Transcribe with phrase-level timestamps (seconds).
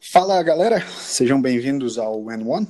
[0.00, 2.68] Fala galera, sejam bem-vindos ao N1,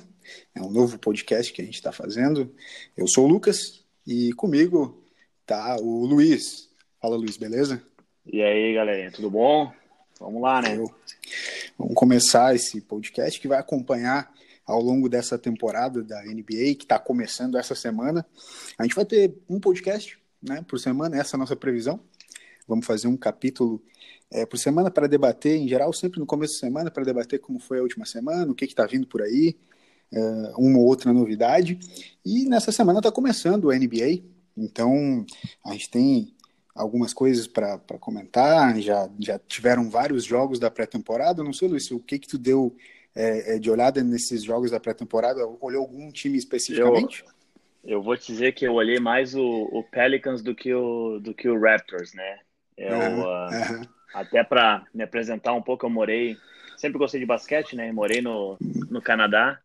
[0.54, 2.54] é um novo podcast que a gente está fazendo.
[2.96, 5.04] Eu sou o Lucas e comigo
[5.44, 6.70] tá o Luiz.
[7.00, 7.82] Fala Luiz, beleza?
[8.24, 9.70] E aí galerinha, tudo bom?
[10.18, 10.76] Vamos lá, né?
[10.76, 10.90] Eu...
[11.78, 14.32] Vamos começar esse podcast que vai acompanhar
[14.68, 18.24] ao longo dessa temporada da NBA, que está começando essa semana.
[18.76, 21.98] A gente vai ter um podcast né, por semana, essa é a nossa previsão.
[22.68, 23.82] Vamos fazer um capítulo
[24.30, 27.58] é, por semana para debater, em geral, sempre no começo da semana, para debater como
[27.58, 29.56] foi a última semana, o que está vindo por aí,
[30.12, 30.20] é,
[30.58, 31.78] uma ou outra novidade.
[32.22, 34.22] E nessa semana está começando o NBA,
[34.54, 35.24] então
[35.64, 36.34] a gente tem
[36.74, 41.42] algumas coisas para comentar, já, já tiveram vários jogos da pré-temporada.
[41.42, 42.76] Não sei, Luiz, o que que tu deu
[43.18, 45.40] é, é de olhada nesses jogos da pré-temporada?
[45.60, 47.24] Olhou algum time especificamente?
[47.82, 51.18] Eu, eu, vou te dizer que eu olhei mais o, o Pelicans do que o,
[51.18, 52.38] do que o Raptors, né?
[52.76, 53.82] Eu, uhum, uh, uhum.
[54.14, 56.36] Até para me apresentar um pouco, eu morei.
[56.76, 57.90] Sempre gostei de basquete, né?
[57.90, 58.56] Morei no,
[58.88, 59.58] no Canadá.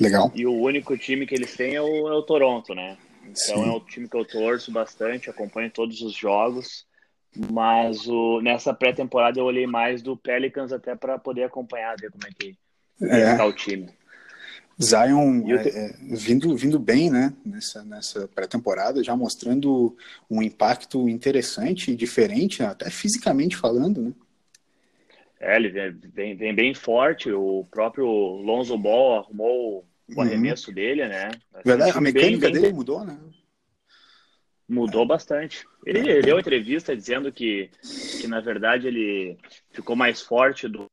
[0.00, 0.32] Legal.
[0.34, 2.98] E o único time que eles têm é o, é o Toronto, né?
[3.22, 3.68] Então Sim.
[3.68, 6.84] é o time que eu torço bastante, acompanho todos os jogos.
[7.52, 12.26] Mas o, nessa pré-temporada eu olhei mais do Pelicans até para poder acompanhar, ver como
[12.26, 12.56] é que
[13.00, 13.32] é.
[13.32, 13.88] está o time.
[14.82, 19.96] Zion é, é, vindo, vindo bem né, nessa, nessa pré-temporada, já mostrando
[20.30, 24.02] um impacto interessante e diferente, até fisicamente falando.
[24.02, 24.12] Né?
[25.40, 30.20] É, ele vem, vem, vem bem forte, o próprio Lonzo Ball arrumou o uhum.
[30.20, 30.74] arremesso uhum.
[30.74, 31.30] dele, né?
[31.64, 32.72] Verdade, a mecânica bem, dele bem...
[32.74, 33.18] mudou, né?
[34.68, 35.06] Mudou é.
[35.06, 35.64] bastante.
[35.86, 37.70] Ele, ele deu entrevista dizendo que,
[38.20, 39.38] que, na verdade, ele
[39.70, 40.86] ficou mais forte do,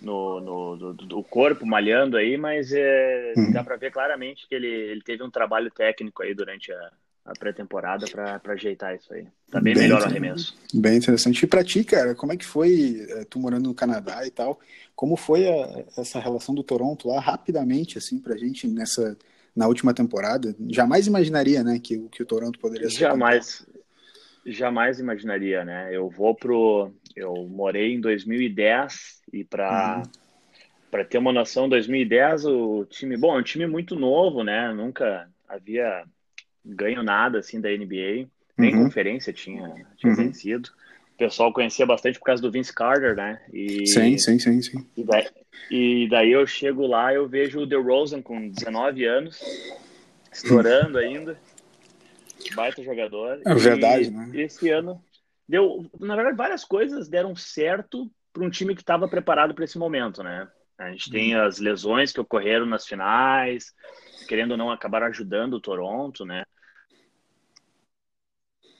[0.00, 3.52] no, no do, do, corpo malhando aí, mas é, uhum.
[3.52, 6.90] dá para ver claramente que ele, ele teve um trabalho técnico aí durante a,
[7.24, 9.26] a pré-temporada para ajeitar isso aí.
[9.50, 10.56] Tá bem, bem melhor o arremesso.
[10.72, 11.42] Bem interessante.
[11.42, 14.58] E para ti, cara, como é que foi, eh, tu morando no Canadá e tal,
[14.96, 19.16] como foi a, essa relação do Toronto lá, rapidamente, assim, pra gente nessa,
[19.54, 20.54] na última temporada?
[20.68, 23.00] Jamais imaginaria, né, que, que o Toronto poderia ser.
[23.00, 23.66] Jamais,
[24.52, 25.88] jamais imaginaria, né?
[25.92, 30.02] Eu vou pro, eu morei em 2010 e para uhum.
[30.90, 34.72] para ter uma noção, 2010 o time, bom, é um time muito novo, né?
[34.72, 36.04] Nunca havia
[36.64, 38.84] ganho nada assim da NBA, nem uhum.
[38.84, 40.16] conferência tinha, tinha uhum.
[40.16, 40.70] vencido.
[41.14, 43.40] O pessoal conhecia bastante por causa do Vince Carter, né?
[43.52, 44.86] E, sim, sim, sim, sim.
[44.96, 45.26] E daí,
[45.70, 49.40] e daí eu chego lá, eu vejo o DeRozan com 19 anos,
[50.32, 51.36] estourando ainda.
[52.54, 53.40] Baita jogador.
[53.44, 54.30] É verdade, e né?
[54.34, 55.02] Esse ano
[55.48, 59.78] deu, na verdade, várias coisas deram certo para um time que estava preparado para esse
[59.78, 60.48] momento, né?
[60.76, 61.42] A gente tem uhum.
[61.42, 63.74] as lesões que ocorreram nas finais,
[64.28, 66.44] querendo ou não, acabaram ajudando o Toronto, né?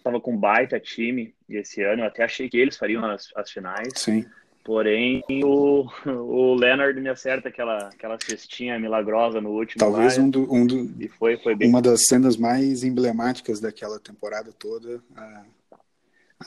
[0.04, 3.50] Tava com um baita time esse ano, eu até achei que eles fariam as, as
[3.50, 3.88] finais.
[3.96, 4.24] Sim.
[4.64, 9.78] Porém, o, o Leonard me acerta aquela, aquela cestinha milagrosa no último.
[9.78, 11.68] Talvez um do, um do, e foi, foi bem...
[11.68, 15.00] uma das cenas mais emblemáticas daquela temporada toda.
[15.16, 15.42] A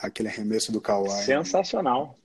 [0.00, 1.10] aquele arremesso do Kawhi.
[1.10, 2.16] Sensacional.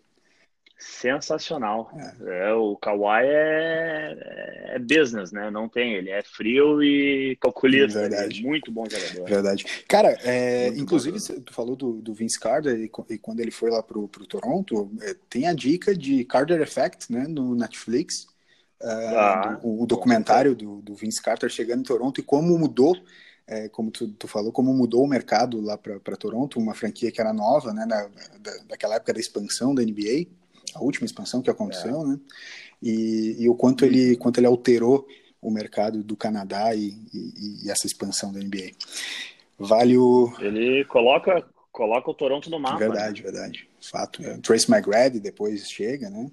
[0.77, 1.91] Sensacional.
[2.21, 2.49] É.
[2.49, 5.49] é o Kawhi é, é business, né?
[5.49, 8.01] Não tem, ele é frio e calculista.
[8.01, 8.43] Verdade.
[8.43, 9.27] muito bom jogador.
[9.27, 9.65] Verdade.
[9.87, 13.81] Cara, é, inclusive, tu falou do, do Vince Carter e, e, quando ele foi lá
[13.81, 17.25] pro, pro Toronto, é, tem a dica de Carter Effect, né?
[17.27, 18.27] No Netflix.
[18.79, 22.95] Ah, do, o documentário do, do Vince Carter chegando em Toronto e como mudou
[23.47, 27.21] é, como tu, tu, falou, como mudou o mercado lá para Toronto, uma franquia que
[27.21, 28.09] era nova, né, da,
[28.67, 30.27] daquela época da expansão da NBA,
[30.75, 32.05] a última expansão que aconteceu, é.
[32.05, 32.19] né,
[32.81, 35.07] e, e, o quanto ele, quanto ele alterou
[35.41, 38.71] o mercado do Canadá e, e, e, essa expansão da NBA.
[39.57, 40.31] Vale o...
[40.39, 42.77] Ele coloca, coloca o Toronto no mapa.
[42.77, 43.31] Verdade, né?
[43.31, 43.69] verdade.
[43.81, 44.23] Fato.
[44.23, 44.37] É.
[44.37, 46.29] Trace McGrady depois chega, né?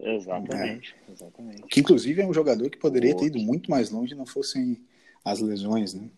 [0.00, 1.12] Exatamente, é.
[1.12, 1.62] exatamente.
[1.62, 4.80] Que inclusive é um jogador que poderia ter ido muito mais longe não fossem
[5.24, 6.08] as lesões, né?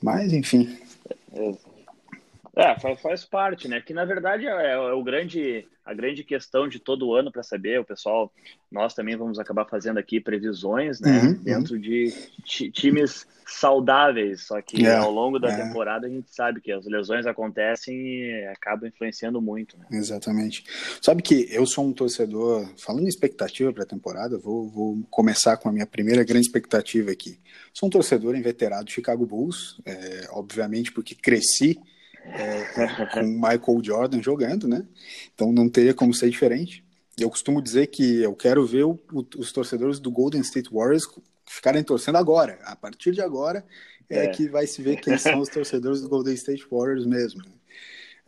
[0.00, 0.76] Mas, enfim.
[2.58, 3.80] É, faz, faz parte, né?
[3.80, 7.78] Que na verdade é, é o grande, a grande questão de todo ano para saber.
[7.78, 8.32] O pessoal,
[8.68, 11.20] nós também vamos acabar fazendo aqui previsões, né?
[11.20, 11.80] Uhum, dentro uhum.
[11.80, 12.12] de
[12.72, 14.48] times saudáveis.
[14.48, 15.64] Só que é, ao longo da é.
[15.64, 19.78] temporada a gente sabe que as lesões acontecem e acabam influenciando muito.
[19.78, 19.86] Né?
[19.92, 20.64] Exatamente.
[21.00, 25.56] Sabe que eu sou um torcedor, falando em expectativa para a temporada, vou, vou começar
[25.58, 27.38] com a minha primeira grande expectativa aqui.
[27.72, 31.80] Sou um torcedor inveterado do Chicago Bulls, é, obviamente porque cresci
[32.32, 34.84] é, com Michael Jordan jogando, né?
[35.34, 36.84] Então não teria como ser diferente.
[37.18, 41.08] Eu costumo dizer que eu quero ver o, o, os torcedores do Golden State Warriors
[41.46, 42.58] ficarem torcendo agora.
[42.62, 43.64] A partir de agora,
[44.08, 47.42] é, é, que vai se ver quem são os torcedores do Golden State Warriors mesmo.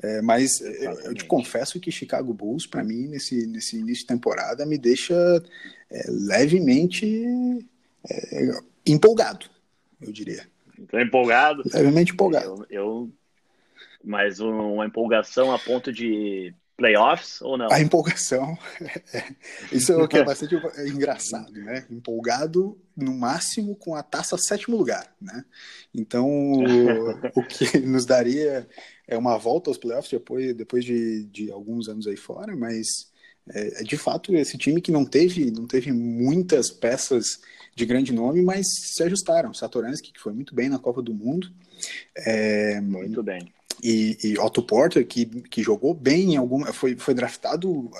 [0.02, 1.06] É, mas Exatamente.
[1.06, 5.14] eu te confesso que Chicago Bulls, para mim, nesse, nesse início de temporada, me deixa
[5.90, 7.66] é, levemente
[8.08, 8.50] é,
[8.86, 9.46] empolgado,
[10.00, 10.46] eu diria.
[10.78, 11.62] Então, empolgado?
[11.72, 12.66] Levemente empolgado.
[12.70, 13.10] Eu, eu,
[14.02, 17.70] mas uma empolgação a ponto de playoffs ou não?
[17.70, 18.56] A empolgação,
[19.70, 20.54] isso é o que é bastante
[20.86, 21.86] engraçado, né?
[21.90, 25.44] Empolgado no máximo com a taça sétimo lugar, né?
[25.94, 28.66] Então, o, o que nos daria
[29.06, 32.86] é uma volta aos playoffs depois, depois de, de alguns anos aí fora, mas
[33.52, 37.40] é, é, de fato esse time que não teve, não teve muitas peças
[37.74, 39.52] de grande nome, mas se ajustaram.
[39.52, 41.50] Satoransky, que foi muito bem na Copa do Mundo.
[42.16, 46.72] É, muito bem e, e, Otto Porter, que, que jogou bem em alguma.
[46.72, 47.90] Foi, foi draftado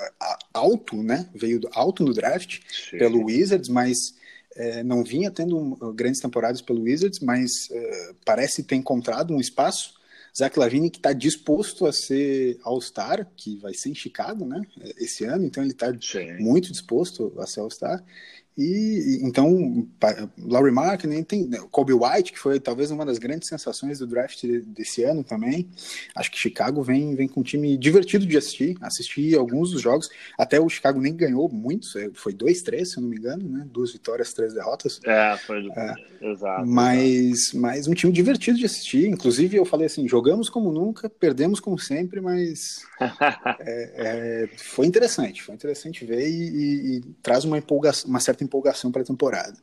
[0.53, 1.29] alto, né?
[1.33, 2.97] Veio alto no draft Sim.
[2.97, 4.15] pelo Wizards, mas
[4.55, 9.99] é, não vinha tendo grandes temporadas pelo Wizards, mas é, parece ter encontrado um espaço.
[10.37, 14.61] Zach Lavine que está disposto a ser All-Star, que vai ser em Chicago, né?
[14.97, 15.91] Esse ano, então ele está
[16.39, 18.01] muito disposto a ser All-Star.
[18.57, 19.87] E então,
[20.37, 24.43] Laurie Markkinen, tem né, Kobe White, que foi talvez uma das grandes sensações do draft
[24.67, 25.69] desse ano também.
[26.15, 28.77] Acho que Chicago vem, vem com um time divertido de assistir.
[28.81, 33.01] Assisti alguns dos jogos, até o Chicago nem ganhou muitos, é, foi 2-3, se eu
[33.01, 33.67] não me engano, né?
[33.71, 34.99] Duas vitórias, três derrotas.
[35.05, 35.95] É, foi é,
[36.31, 36.65] exato.
[36.65, 39.07] Mas, mas um time divertido de assistir.
[39.07, 42.81] Inclusive, eu falei assim: jogamos como nunca, perdemos como sempre, mas
[43.59, 48.40] é, é, foi interessante, foi interessante ver e, e, e traz uma empolgação, uma certa
[48.43, 49.57] empolgação para a temporada.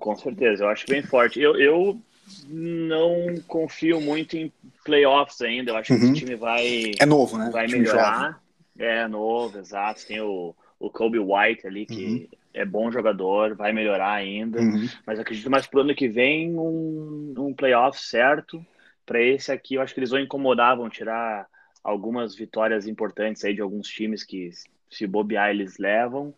[0.00, 1.40] Com certeza, eu acho bem forte.
[1.40, 2.00] Eu, eu
[2.48, 4.52] não confio muito em
[4.84, 5.70] playoffs ainda.
[5.70, 5.98] Eu acho uhum.
[5.98, 6.92] que esse time vai.
[6.98, 7.50] É novo, né?
[7.52, 8.42] Vai melhorar.
[8.78, 10.06] É novo, exato.
[10.06, 12.28] Tem o, o Kobe White ali, que uhum.
[12.52, 14.60] é bom jogador, vai melhorar ainda.
[14.60, 14.88] Uhum.
[15.06, 18.64] Mas acredito mais pro ano que vem um, um playoff certo.
[19.04, 21.46] Para esse aqui, eu acho que eles vão incomodar, vão tirar
[21.82, 24.50] algumas vitórias importantes aí de alguns times que,
[24.90, 26.34] se bobear, eles levam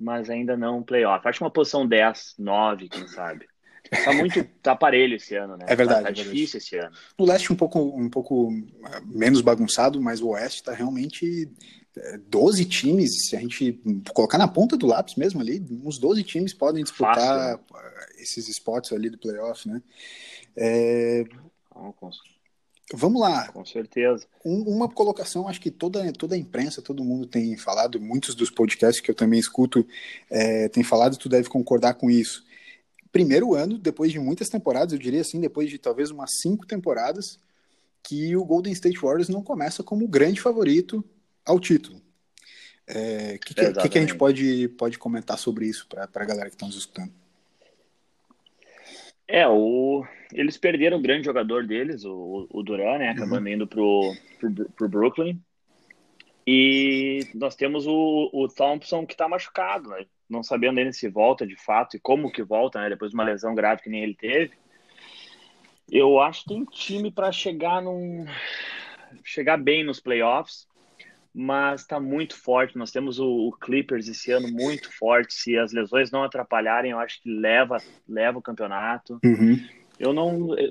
[0.00, 1.26] mas ainda não playoff.
[1.28, 3.46] Acho uma posição 10, 9, quem sabe.
[4.04, 5.66] Tá muito tá parelho esse ano, né?
[5.68, 6.00] É verdade.
[6.00, 6.92] Tá, tá é difícil esse ano.
[7.18, 8.52] No leste um pouco um pouco
[8.86, 11.50] é, menos bagunçado, mas o oeste tá realmente
[12.28, 13.80] 12 é, times, se a gente
[14.14, 18.06] colocar na ponta do lápis mesmo ali, uns 12 times podem disputar Fácil, né?
[18.18, 19.82] esses esportes ali do playoff, né?
[20.56, 21.24] É...
[22.92, 23.48] Vamos lá.
[23.52, 24.26] Com certeza.
[24.44, 28.50] Um, uma colocação, acho que toda, toda a imprensa, todo mundo tem falado, muitos dos
[28.50, 29.86] podcasts que eu também escuto
[30.28, 32.44] é, tem falado, tu deve concordar com isso.
[33.12, 37.38] Primeiro ano, depois de muitas temporadas, eu diria assim, depois de talvez umas cinco temporadas,
[38.02, 41.04] que o Golden State Warriors não começa como grande favorito
[41.44, 41.96] ao título.
[41.96, 42.02] O
[42.86, 46.56] é, que, que, que, a gente pode, pode comentar sobre isso para a galera que
[46.56, 47.12] está nos escutando?
[49.32, 53.10] É, o, eles perderam o grande jogador deles, o, o Duran, né?
[53.10, 53.52] Acabando uhum.
[53.52, 55.40] indo pro, pro, pro, Brooklyn.
[56.44, 60.04] E nós temos o, o Thompson que tá machucado, né?
[60.28, 62.88] Não sabendo ainda se volta de fato e como que volta, né?
[62.88, 64.50] Depois de uma lesão grave que nem ele teve.
[65.88, 68.26] Eu acho que tem time para chegar num.
[69.22, 70.66] chegar bem nos playoffs
[71.34, 72.76] mas está muito forte.
[72.76, 75.32] Nós temos o, o, Clippers esse ano muito forte.
[75.32, 77.78] Se as lesões não atrapalharem, eu acho que leva,
[78.08, 79.18] leva o campeonato.
[79.24, 79.58] Uhum.
[79.98, 80.58] Eu não.
[80.58, 80.70] Eh,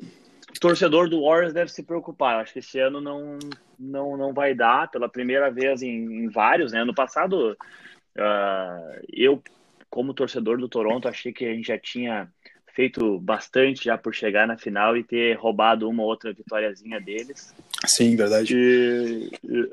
[0.59, 2.35] torcedor do Warriors deve se preocupar.
[2.35, 3.39] Eu acho que esse ano não,
[3.79, 6.73] não, não vai dar pela primeira vez em, em vários.
[6.73, 6.81] Né?
[6.81, 7.57] Ano passado,
[8.17, 9.41] uh, eu,
[9.89, 12.29] como torcedor do Toronto, achei que a gente já tinha
[12.73, 17.53] feito bastante já por chegar na final e ter roubado uma ou outra vitóriazinha deles.
[17.85, 18.53] Sim, verdade.
[18.55, 19.31] E,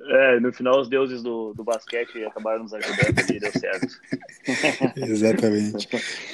[0.08, 4.00] é, no final os deuses do, do basquete acabaram nos ajudando e deu certo.
[4.96, 5.88] Exatamente.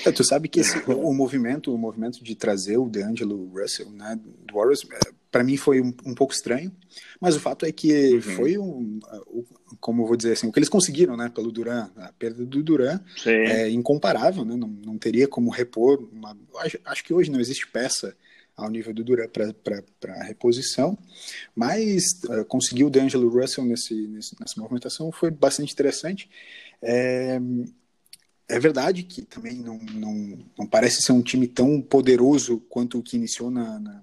[0.04, 4.18] É, tu sabe que esse, o movimento, o movimento de trazer o DeAngelo Russell, né,
[4.20, 6.70] do Warriors, é, para mim foi um, um, pouco estranho,
[7.18, 8.20] mas o fato é que uhum.
[8.20, 9.00] foi um,
[9.30, 9.44] um,
[9.80, 12.62] como eu vou dizer assim, o que eles conseguiram, né, pelo Duran, a perda do
[12.62, 17.40] Duran é incomparável, né, não, não teria como repor, uma, acho, acho que hoje não
[17.40, 18.14] existe peça
[18.56, 20.96] ao nível do Duran para reposição,
[21.54, 26.28] mas uh, conseguir o D'Angelo Russell nesse, nesse, nessa movimentação foi bastante interessante.
[26.82, 27.40] É,
[28.48, 33.02] é verdade que também não, não, não parece ser um time tão poderoso quanto o
[33.02, 34.02] que iniciou na, na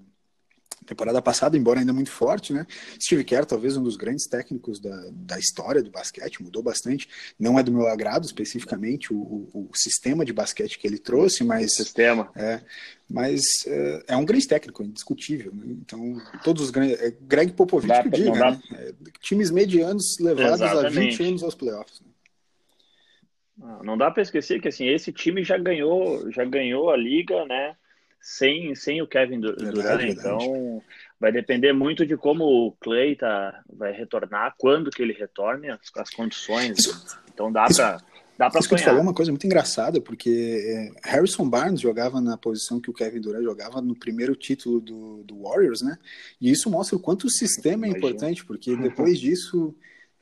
[0.90, 2.66] temporada passada, embora ainda muito forte, né?
[3.00, 7.08] Steve Kerr, talvez um dos grandes técnicos da, da história do basquete, mudou bastante.
[7.38, 11.44] Não é do meu agrado especificamente o, o, o sistema de basquete que ele trouxe,
[11.44, 11.74] mas.
[11.74, 12.30] Sistema.
[12.36, 12.60] É,
[13.08, 15.52] mas é, é um grande técnico, indiscutível.
[15.54, 15.76] Né?
[15.80, 17.00] Então, todos os grandes.
[17.00, 18.60] É Greg Popovich dá, que diga, né?
[18.74, 20.98] É, times medianos levados Exatamente.
[20.98, 22.00] a 20 anos aos playoffs.
[22.00, 23.78] Né?
[23.84, 27.76] Não dá para esquecer que assim esse time já ganhou, já ganhou a liga, né?
[28.20, 30.82] Sem, sem o Kevin Durant, então
[31.18, 35.80] vai depender muito de como o Clay tá, vai retornar, quando que ele retorne, as,
[35.96, 36.78] as condições.
[36.78, 38.00] Isso, então dá para
[38.40, 42.22] Dá Isso que tu falou é uma coisa muito engraçada, porque é, Harrison Barnes jogava
[42.22, 45.98] na posição que o Kevin Durant jogava no primeiro título do, do Warriors, né?
[46.40, 49.74] E isso mostra o quanto o sistema é importante, porque depois disso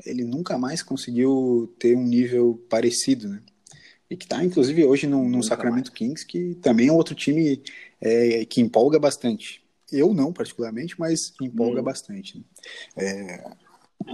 [0.04, 3.40] ele nunca mais conseguiu ter um nível parecido, né?
[4.10, 5.98] E que está, inclusive, hoje no, no Sacramento mais.
[5.98, 7.62] Kings, que também é outro time
[8.00, 9.62] é, que empolga bastante.
[9.92, 11.84] Eu não, particularmente, mas empolga hum.
[11.84, 12.38] bastante.
[12.38, 12.44] Né?
[12.96, 13.44] É...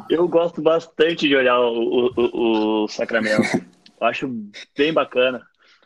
[0.08, 3.42] Eu gosto bastante de olhar o, o, o Sacramento.
[4.00, 4.28] Eu acho
[4.76, 5.42] bem bacana.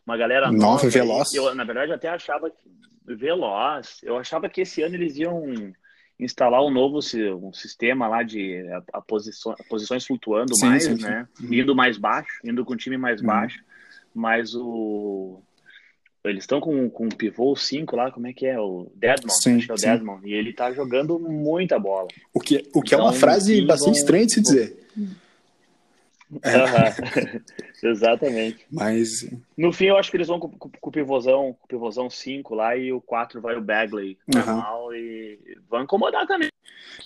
[0.06, 0.58] Uma galera nova.
[0.58, 1.34] Nova, veloz.
[1.34, 2.68] Eu, na verdade, até achava que.
[3.04, 4.00] Veloz.
[4.02, 5.72] Eu achava que esse ano eles iam
[6.18, 6.98] instalar um novo
[7.40, 11.02] um sistema lá de a, a posição, posições flutuando sim, mais, sim, sim.
[11.02, 11.28] né?
[11.40, 11.54] Uhum.
[11.54, 13.26] Indo mais baixo, indo com o time mais uhum.
[13.26, 13.62] baixo.
[14.14, 15.40] Mas o.
[16.24, 18.58] Eles estão com, com o pivô 5 lá, como é que é?
[18.58, 20.18] O Deadmon, sim, acho que é o Deadmon.
[20.24, 22.08] E ele tá jogando muita bola.
[22.34, 24.76] O que, o que então, é uma então, frase bastante vão, estranha de se dizer.
[26.42, 27.40] É.
[27.82, 28.66] Exatamente.
[28.70, 29.30] Mas.
[29.56, 32.10] No fim, eu acho que eles vão com, com, com o pivôzão, com o pivôzão
[32.10, 34.94] 5 lá e o 4 vai o Bagley normal uhum.
[34.94, 35.38] e
[35.70, 36.50] vão incomodar também.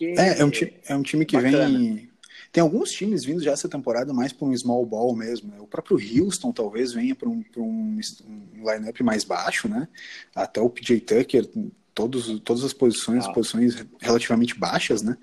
[0.01, 1.69] É, é um, time, é um time que bacana.
[1.69, 2.12] vem.
[2.53, 5.51] Tem alguns times vindo já essa temporada mais para um small ball mesmo.
[5.51, 5.57] Né?
[5.59, 9.89] O próprio Houston talvez venha para um, um, um lineup mais baixo, né?
[10.35, 11.49] Até o PJ Tucker,
[11.95, 13.33] todos, todas as posições, ah.
[13.33, 15.17] posições relativamente baixas, né?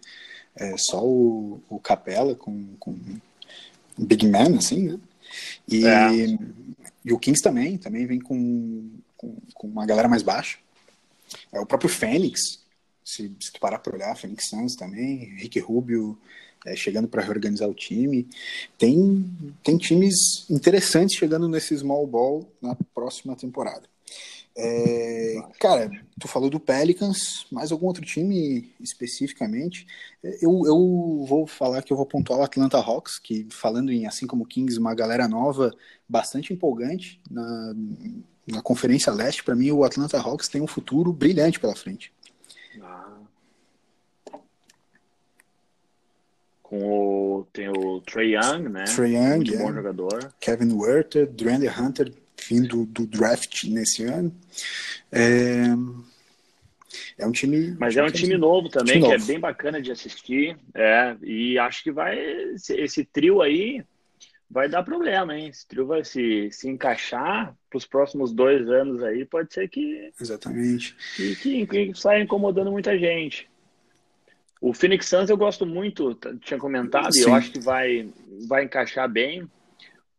[0.56, 2.98] É, só o, o Capela com, com
[3.96, 5.00] big man, assim, né?
[5.68, 6.10] E, é.
[7.06, 10.58] e o Kings também, também vem com, com, com, uma galera mais baixa.
[11.52, 12.60] É o próprio Fênix,
[13.06, 16.18] se, se tu parar para olhar, Fênix Suns também, Rick Rubio
[16.66, 18.28] é, chegando para reorganizar o time.
[18.78, 19.26] Tem,
[19.64, 23.84] tem times interessantes chegando nesse small ball na próxima temporada.
[24.62, 25.90] É, cara,
[26.20, 29.88] tu falou do Pelicans, mais algum outro time especificamente?
[30.42, 34.28] Eu, eu vou falar que eu vou pontuar o Atlanta Hawks, que falando em assim
[34.28, 35.74] como Kings, uma galera nova,
[36.08, 37.74] bastante empolgante na,
[38.48, 39.46] na Conferência Leste.
[39.46, 42.12] Para mim, o Atlanta Hawks tem um futuro brilhante pela frente.
[42.82, 43.09] Ah.
[46.70, 48.84] Com o, tem o Trey Young, né?
[48.84, 49.58] Trey Young, Muito é.
[49.58, 50.34] bom jogador.
[50.40, 52.14] Kevin Werther, Durant Hunter
[52.48, 54.32] vindo do draft nesse ano.
[55.12, 55.64] É,
[57.18, 57.76] é um time.
[57.80, 59.24] Mas é um time novo também, time que é novo.
[59.24, 60.60] é bem bacana de assistir.
[60.76, 62.16] É, e acho que vai.
[62.54, 63.84] Esse trio aí
[64.48, 65.48] vai dar problema, hein?
[65.48, 70.12] Esse trio vai se, se encaixar para os próximos dois anos aí, pode ser que.
[70.22, 70.96] Exatamente.
[71.16, 73.50] Que, que, que saia incomodando muita gente.
[74.62, 77.22] O Phoenix Suns eu gosto muito, tinha comentado, Sim.
[77.22, 78.10] e eu acho que vai,
[78.48, 79.48] vai encaixar bem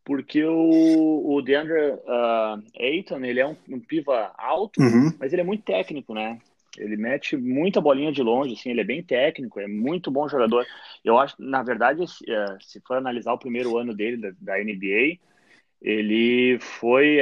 [0.03, 5.13] porque o, o DeAndre uh, Ayton, ele é um, um piva alto, uhum.
[5.19, 6.39] mas ele é muito técnico, né?
[6.77, 10.65] Ele mete muita bolinha de longe, assim, ele é bem técnico, é muito bom jogador.
[11.03, 14.63] Eu acho, na verdade, se, uh, se for analisar o primeiro ano dele da, da
[14.63, 15.19] NBA,
[15.81, 17.19] ele foi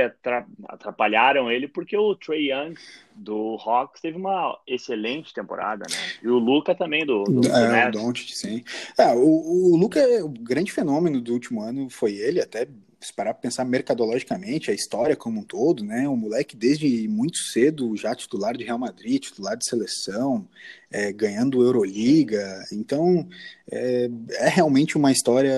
[0.68, 2.76] atrapalharam ele porque o Trey Young
[3.16, 5.98] do Hawks teve uma excelente temporada, né?
[6.22, 8.64] E o Luca também do, do, é, o Doncic, sim.
[8.98, 12.68] É, o, o Luca, o grande fenômeno do último ano foi ele, até
[13.00, 16.08] se parar para pensar mercadologicamente, a história como um todo, né?
[16.10, 20.46] O moleque desde muito cedo já titular de Real Madrid, titular de seleção,
[20.92, 22.62] é, ganhando Euroliga.
[22.74, 23.28] Então
[23.72, 25.56] é, é realmente uma história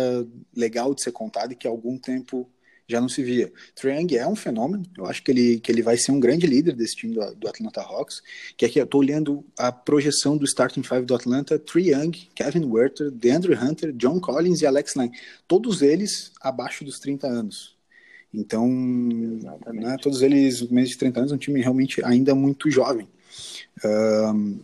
[0.55, 2.47] legal de ser contada e que há algum tempo
[2.87, 3.51] já não se via.
[3.75, 6.75] Triang é um fenômeno, eu acho que ele, que ele vai ser um grande líder
[6.75, 8.21] desse time do, do Atlanta Hawks,
[8.57, 13.11] que aqui eu estou olhando a projeção do starting five do Atlanta, Triang, Kevin Werther,
[13.11, 15.11] DeAndre Hunter, John Collins e Alex Lang,
[15.47, 17.75] todos eles abaixo dos 30 anos.
[18.33, 23.07] Então, né, todos eles menos de 30 anos, um time realmente ainda muito jovem.
[23.83, 24.59] Um,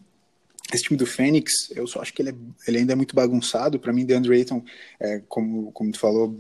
[0.73, 2.35] esse time do Fênix, eu só acho que ele, é,
[2.67, 3.79] ele ainda é muito bagunçado.
[3.79, 4.63] Para mim, DeAndre Ayton,
[4.99, 6.37] é, como, como tu falou,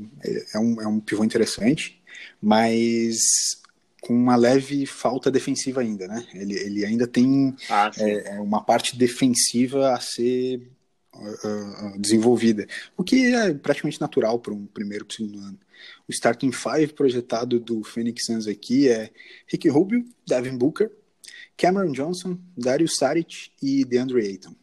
[0.53, 2.01] é um, é um pivô interessante,
[2.41, 3.17] mas
[4.01, 6.25] com uma leve falta defensiva ainda, né?
[6.33, 10.61] Ele, ele ainda tem ah, é, é uma parte defensiva a ser
[11.13, 15.59] uh, uh, desenvolvida, o que é praticamente natural para um primeiro ou segundo ano.
[16.07, 19.09] O starting five projetado do Phoenix Suns aqui é
[19.45, 20.91] Rick Rubio, Devin Booker,
[21.57, 24.53] Cameron Johnson, Dario Saric e DeAndre Ayton.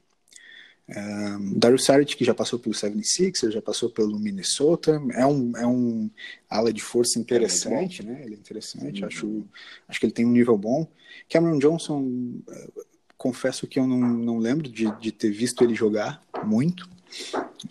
[0.87, 5.67] Um, Dario Saric, que já passou pelo 76 já passou pelo Minnesota, é um, é
[5.67, 6.11] um
[6.49, 8.23] ala de força interessante, é né?
[8.23, 9.07] Ele é interessante, uhum.
[9.07, 9.45] acho,
[9.89, 10.87] acho que ele tem um nível bom.
[11.29, 12.85] Cameron Johnson, uh,
[13.17, 16.87] confesso que eu não, não lembro de, de ter visto ele jogar muito,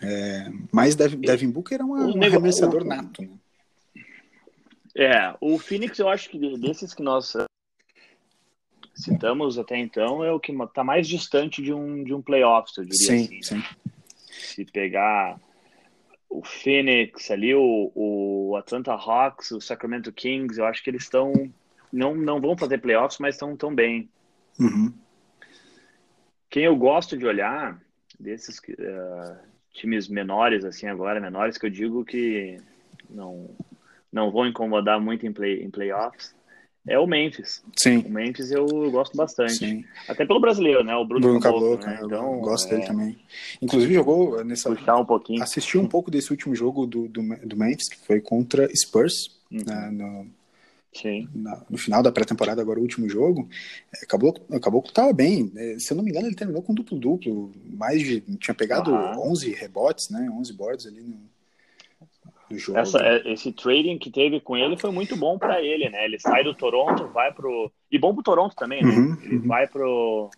[0.02, 3.30] é, mas Devin, Devin Booker uma, um arremessador nato, né?
[4.96, 7.36] É, o Phoenix eu acho que desses que nós
[8.94, 12.86] citamos até então é o que está mais distante de um, de um playoffs, eu
[12.86, 13.42] diria sim, assim.
[13.42, 13.64] Sim, sim.
[14.26, 15.40] Se pegar
[16.30, 21.32] o Phoenix ali, o, o Atlanta Hawks, o Sacramento Kings, eu acho que eles estão
[21.92, 24.10] não, não vão fazer playoffs, mas estão tão bem.
[24.60, 24.92] Uhum.
[26.50, 27.80] Quem eu gosto de olhar
[28.20, 29.38] desses uh,
[29.72, 32.58] times menores assim agora, menores que eu digo que
[33.10, 33.50] não
[34.12, 36.36] não vão incomodar muito em, play, em playoffs,
[36.88, 37.64] é o Memphis.
[37.78, 38.00] Sim.
[38.00, 39.54] O Memphis eu gosto bastante.
[39.54, 39.86] Sim.
[40.08, 40.96] Até pelo brasileiro, né?
[40.96, 42.18] O Bruno, Bruno Caboclo, Caboclo, né?
[42.18, 43.18] Então, gosto é, dele também.
[43.62, 44.70] Inclusive jogou nessa.
[44.70, 45.42] Puxar um pouquinho.
[45.42, 49.64] Assisti um pouco desse último jogo do, do, do Memphis, que foi contra Spurs, Uhum.
[49.68, 50.28] né, no,
[51.00, 51.30] Sim.
[51.70, 53.48] no final da pré-temporada, agora o último jogo.
[53.96, 55.52] É, Acabou, acabou que estava bem.
[55.56, 57.52] É, Se eu não me engano, ele terminou com duplo-duplo.
[57.72, 58.22] Mais de.
[58.38, 59.20] Tinha pegado Aham.
[59.30, 60.28] 11 rebotes, né?
[60.32, 61.18] 11 boards ali no,
[62.54, 62.80] no jogo.
[62.80, 66.06] Essa, é- esse trading que teve com ele foi muito bom para ele, né?
[66.06, 67.72] Ele sai do Toronto, vai pro.
[67.92, 68.92] E bom pro Toronto também, né?
[68.92, 69.48] Uhum, ele uhum.
[69.48, 70.30] vai pro,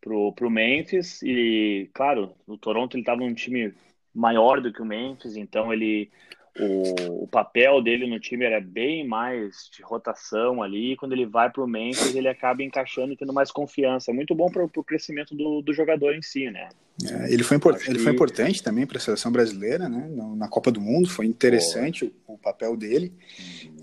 [0.00, 3.72] pro, pro Memphis e, claro, o Toronto ele tava num time
[4.14, 6.10] maior do que o Memphis, então ele.
[6.60, 10.92] O, o papel dele no time era bem mais de rotação ali.
[10.92, 14.12] E quando ele vai pro Memphis, ele acaba encaixando e tendo mais confiança.
[14.12, 16.68] Muito bom pro, pro crescimento do, do jogador em si, né?
[17.04, 20.08] É, ele foi, import- ele que- foi importante também para a seleção brasileira, né?
[20.36, 23.12] Na, Copa do Mundo, foi interessante o, o papel dele.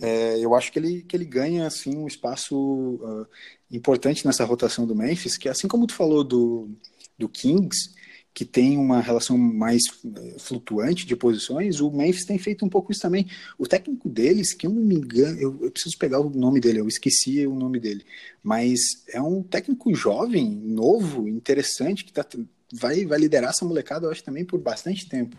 [0.01, 3.25] É, eu acho que ele, que ele ganha assim um espaço ah,
[3.72, 6.70] importante nessa rotação do Memphis, que assim como tu falou do,
[7.17, 7.95] do Kings,
[8.36, 12.92] que tem uma relação mais eh, flutuante de posições, o Memphis tem feito um pouco
[12.92, 13.25] isso também.
[13.58, 16.82] O técnico deles, que eu não me engano, eu, eu preciso pegar o nome dele,
[16.82, 18.04] eu esqueci o nome dele,
[18.44, 18.77] mas
[19.08, 22.25] é um técnico jovem, novo, interessante, que tá,
[22.74, 25.38] vai, vai liderar essa molecada, eu acho, também por bastante tempo.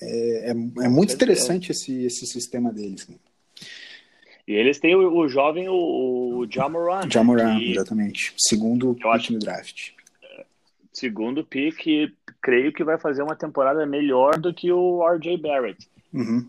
[0.00, 3.06] É, é, é muito interessante esse, esse sistema deles.
[3.06, 3.16] Né?
[4.48, 7.02] E eles têm o, o jovem, o, o Jamoran.
[7.10, 8.32] Jamoran, exatamente.
[8.38, 9.90] Segundo Eu acho- draft.
[10.94, 12.10] Segundo pick,
[12.40, 16.46] creio que vai fazer uma temporada melhor do que o RJ Barrett, Uhum.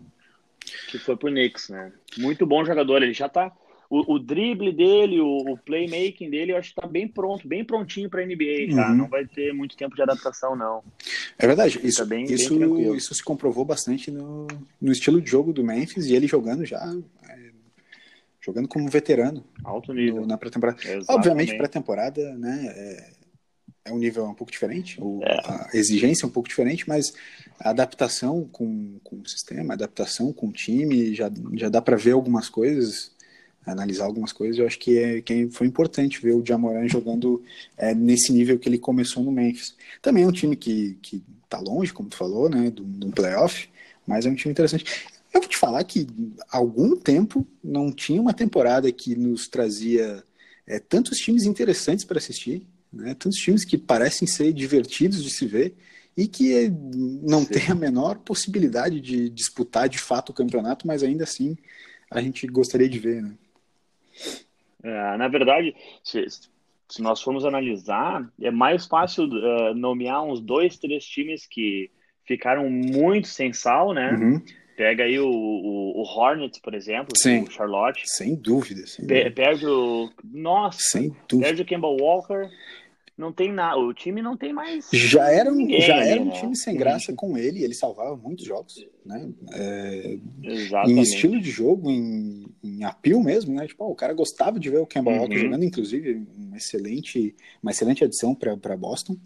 [0.88, 1.92] que foi pro Knicks, né?
[2.16, 3.52] Muito bom jogador, ele já tá.
[3.90, 7.64] O, o drible dele, o, o playmaking dele, eu acho que tá bem pronto, bem
[7.64, 8.88] prontinho pra NBA já.
[8.88, 8.96] Uhum.
[8.96, 10.82] Não vai ter muito tempo de adaptação, não.
[11.38, 12.96] É verdade, Ele isso, tá bem- bem isso, tranquilo.
[12.96, 14.46] isso se comprovou bastante no,
[14.80, 16.82] no estilo de jogo do Memphis e ele jogando já,
[17.28, 17.50] é,
[18.40, 20.26] jogando como veterano Alto no- nível.
[20.26, 20.78] na pré-temporada.
[21.08, 23.10] Obviamente, pré-temporada, né, é,
[23.86, 25.40] é um nível um pouco diferente, o- É.
[25.44, 27.12] a exigência é um pouco diferente, mas
[27.58, 31.96] a adaptação com, com o sistema, a adaptação com o time, já, já dá para
[31.96, 33.10] ver algumas coisas,
[33.64, 34.58] analisar algumas coisas.
[34.58, 37.42] Eu acho que, é, que foi importante ver o Jamoran jogando
[37.76, 39.74] é, nesse nível que ele começou no Memphis.
[40.02, 43.68] Também é um time que, que tá longe, como tu falou, né, de um playoff,
[44.06, 44.84] mas é um time interessante.
[45.32, 46.06] Eu vou te falar que
[46.50, 50.22] há algum tempo não tinha uma temporada que nos trazia
[50.66, 53.14] é, tantos times interessantes para assistir, né?
[53.14, 55.74] tantos times que parecem ser divertidos de se ver
[56.16, 56.70] e que
[57.22, 57.52] não Sim.
[57.52, 61.56] tem a menor possibilidade de disputar de fato o campeonato, mas ainda assim
[62.10, 63.22] a gente gostaria de ver.
[63.22, 63.34] Né?
[64.82, 66.24] É, na verdade, se,
[66.88, 71.90] se nós formos analisar, é mais fácil uh, nomear uns dois, três times que
[72.24, 74.12] ficaram muito sem sal, né?
[74.12, 74.42] Uhum.
[74.76, 77.44] Pega aí o, o, o Hornets, por exemplo, Sim.
[77.44, 78.02] o Charlotte.
[78.06, 78.86] Sem dúvida.
[78.86, 80.10] Sem Pe- perde o.
[80.22, 81.48] Nossa, Sem dúvida.
[81.48, 82.50] perde o Kemba Walker.
[83.16, 83.78] Não tem nada.
[83.78, 84.90] O time não tem mais.
[84.92, 86.32] Já era, um, ninguém já era um né?
[86.32, 89.30] time sem graça com ele, ele salvava muitos jogos, né?
[89.54, 91.00] É, em Exatamente.
[91.08, 93.66] estilo de jogo, em, em appeal mesmo, né?
[93.66, 95.20] Tipo, ó, o cara gostava de ver o Kemba Uhum.
[95.20, 99.16] Walker jogando, inclusive, uma excelente, uma excelente adição para Boston.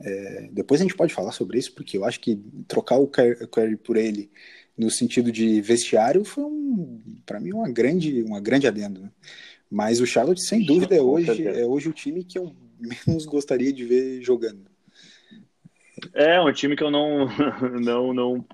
[0.00, 2.36] É, depois a gente pode falar sobre isso, porque eu acho que
[2.68, 4.30] trocar o Curry por ele
[4.76, 9.00] no sentido de vestiário foi um, para mim, uma grande, uma grande adendo.
[9.00, 9.10] Né?
[9.70, 12.54] Mas o Charlotte, sem dúvida, é hoje, é hoje o time que eu
[13.06, 14.66] menos gostaria de ver jogando.
[16.12, 17.26] É um time que eu não,
[17.80, 18.44] não, não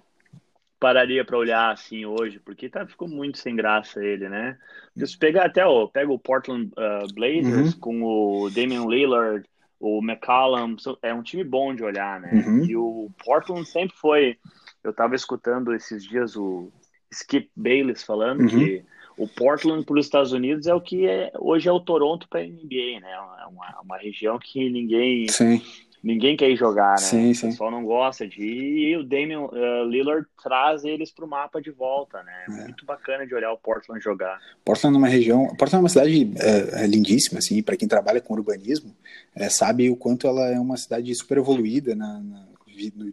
[0.79, 4.59] pararia para olhar assim hoje, porque tá, ficou muito sem graça ele, né?
[4.93, 7.81] Porque se pegar até o, pega o Portland uh, Blazers Uhum.
[7.81, 9.47] com o Damian Lillard,
[9.79, 12.31] o McCallum, é um time bom de olhar, né?
[12.47, 12.65] Uhum.
[12.65, 14.39] E o Portland sempre foi.
[14.83, 16.71] Eu tava escutando esses dias o
[17.11, 18.49] Skip Bayless falando Uhum.
[18.49, 18.85] que
[19.17, 22.41] o Portland para os Estados Unidos é o que é, hoje é o Toronto para
[22.41, 23.13] a NBA, né?
[23.13, 25.61] É uma, uma região que ninguém Sim.
[26.03, 26.97] ninguém quer ir jogar, né?
[26.99, 27.51] Sim, o sim.
[27.51, 31.71] pessoal não gosta de ir e o Damian uh, Lillard traz eles pro mapa de
[31.71, 32.45] volta, né?
[32.49, 32.51] É.
[32.65, 34.41] Muito bacana de olhar o Portland jogar.
[34.65, 38.21] Portland é uma região, Portland é uma cidade é, é lindíssima, assim, para quem trabalha
[38.21, 38.97] com urbanismo,
[39.37, 42.47] é, sabe o quanto ela é uma cidade super evoluída na, na,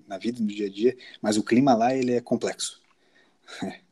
[0.07, 2.81] na vida, no dia a dia, mas o clima lá ele é complexo.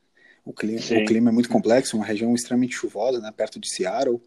[0.47, 4.21] O clima, o clima, é muito complexo, uma região extremamente chuvosa, né, perto de Seattle.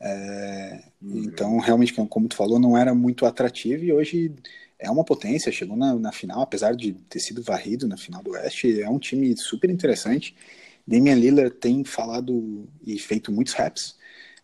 [0.00, 1.24] É, uhum.
[1.24, 4.34] Então, realmente, como tu falou, não era muito atrativo e hoje
[4.78, 5.52] é uma potência.
[5.52, 8.98] Chegou na, na final, apesar de ter sido varrido na final do Oeste, é um
[8.98, 10.34] time super interessante.
[10.86, 13.96] Damian Lillard tem falado e feito muitos raps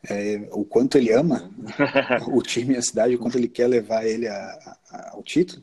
[0.08, 1.50] é, o quanto ele ama
[2.28, 5.62] o time e a cidade, o quanto ele quer levar ele a, a, ao título.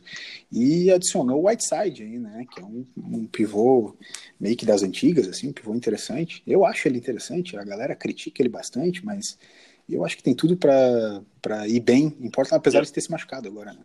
[0.52, 2.46] E adicionou o Whiteside aí, né?
[2.52, 3.96] Que é um, um, pivô
[4.40, 6.42] meio que das antigas, assim, um pivô interessante.
[6.48, 9.38] Eu acho ele interessante, a galera critica ele bastante, mas
[9.90, 13.74] eu acho que tem tudo para ir bem, importa apesar de ter se machucado agora,
[13.74, 13.82] né?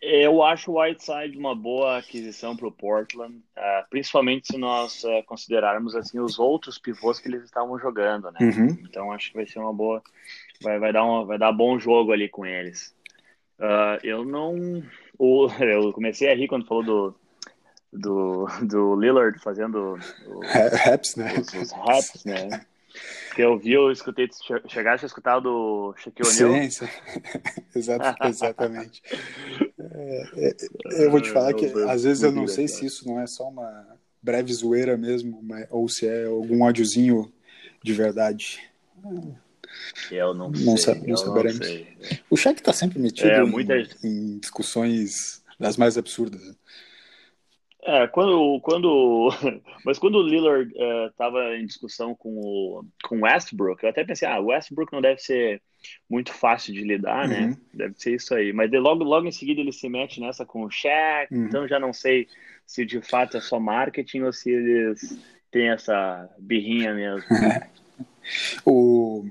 [0.00, 5.22] Eu acho o Whiteside uma boa aquisição para o Portland, uh, principalmente se nós uh,
[5.26, 8.38] considerarmos assim os outros pivôs que eles estavam jogando, né?
[8.40, 8.78] Uhum.
[8.88, 10.02] Então acho que vai ser uma boa,
[10.62, 12.94] vai, vai dar um, vai dar bom jogo ali com eles.
[13.58, 14.82] Uh, eu não,
[15.18, 17.14] o, eu comecei a rir quando falou do
[17.90, 21.34] do, do Lillard fazendo o, raps, né?
[21.38, 22.66] Os, os raps, né?
[23.34, 24.28] que eu vi, eu escutei,
[24.66, 26.62] chegaste a escutar do Shaquille O'Neal?
[26.62, 26.88] Sim, sim.
[28.24, 29.02] exatamente.
[29.92, 30.56] É, é,
[31.04, 33.48] eu vou te falar que às vezes eu não sei se isso não é só
[33.48, 33.86] uma
[34.22, 37.32] breve zoeira mesmo, ou se é algum ódiozinho
[37.82, 38.60] de verdade.
[40.10, 40.94] Eu não, não sei.
[41.06, 41.66] Não saberemos.
[41.66, 41.86] Sei.
[42.28, 43.76] O Shaq está sempre metido é, muita...
[43.76, 46.40] em, em, discussões das mais absurdas.
[47.88, 49.30] É, quando, quando,
[49.82, 50.70] mas quando o Lillard
[51.08, 55.00] estava é, uh, em discussão com o com Westbrook, eu até pensei, ah, Westbrook não
[55.00, 55.62] deve ser
[56.08, 57.40] muito fácil de lidar, né?
[57.40, 57.48] uhum.
[57.48, 57.56] né?
[57.72, 58.52] Deve ser isso aí.
[58.52, 61.46] Mas de, logo, logo em seguida ele se mete nessa com o Shaq, uhum.
[61.46, 62.28] então já não sei
[62.66, 65.18] se de fato é só marketing ou se eles
[65.50, 67.26] têm essa birrinha mesmo.
[68.66, 69.24] o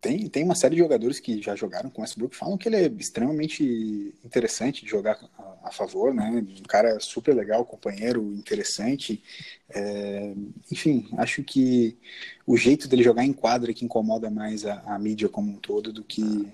[0.00, 2.76] tem, tem uma série de jogadores que já jogaram com o Westbrook falam que ele
[2.76, 6.42] é extremamente interessante de jogar a, a favor, né?
[6.58, 9.22] Um cara super legal, companheiro, interessante.
[9.68, 10.32] É,
[10.72, 11.98] enfim, acho que
[12.46, 15.92] o jeito dele jogar em quadra que incomoda mais a, a, mídia como um todo
[15.92, 16.48] do que,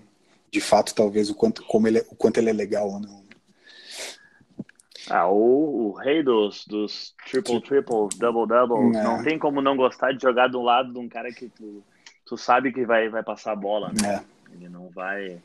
[0.51, 3.25] de fato, talvez o quanto, como ele, é, o quanto ele é legal ou não.
[5.09, 8.91] Ah, o, o rei dos, dos triple, triple, double, double.
[8.91, 9.19] Não.
[9.19, 11.85] não tem como não gostar de jogar do lado de um cara que tu
[12.27, 14.17] tu sabe que vai, vai passar a bola, né?
[14.17, 14.55] É.
[14.55, 15.39] Ele não vai.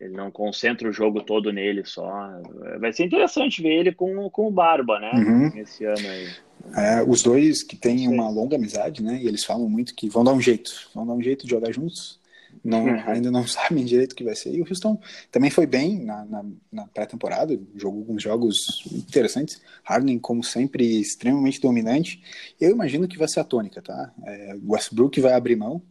[0.00, 2.40] Ele não concentra o jogo todo nele só.
[2.78, 5.10] Vai ser interessante ver ele com, com o Barba, né?
[5.12, 5.52] Uhum.
[5.58, 6.28] Esse ano aí.
[6.74, 9.20] É, os dois que têm uma longa amizade, né?
[9.20, 11.70] E eles falam muito que vão dar um jeito, vão dar um jeito de jogar
[11.70, 12.18] juntos.
[12.64, 13.02] Não, uhum.
[13.06, 14.54] Ainda não sabem direito o que vai ser.
[14.54, 14.98] E o Houston
[15.30, 18.56] também foi bem na, na, na pré-temporada, jogou alguns jogos
[18.90, 19.60] interessantes.
[19.84, 22.22] Harden, como sempre, extremamente dominante.
[22.58, 24.10] Eu imagino que vai ser a tônica, tá?
[24.24, 25.82] É, Westbrook vai abrir mão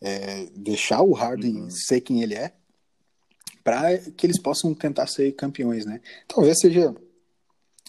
[0.00, 1.70] é, deixar o Harden uhum.
[1.70, 2.52] ser quem ele é,
[3.62, 6.00] para que eles possam tentar ser campeões, né?
[6.26, 6.94] Talvez seja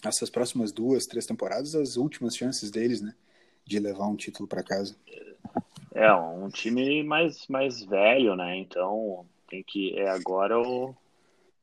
[0.04, 3.14] essas próximas duas, três temporadas as últimas chances deles, né?
[3.64, 4.96] De levar um título para casa.
[5.94, 8.56] É, um time mais, mais velho, né?
[8.56, 9.98] Então tem que.
[9.98, 10.96] É agora ou,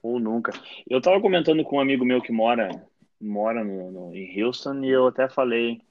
[0.02, 0.52] ou nunca.
[0.90, 2.70] Eu tava comentando com um amigo meu que mora,
[3.20, 5.82] mora no, no em Houston e eu até falei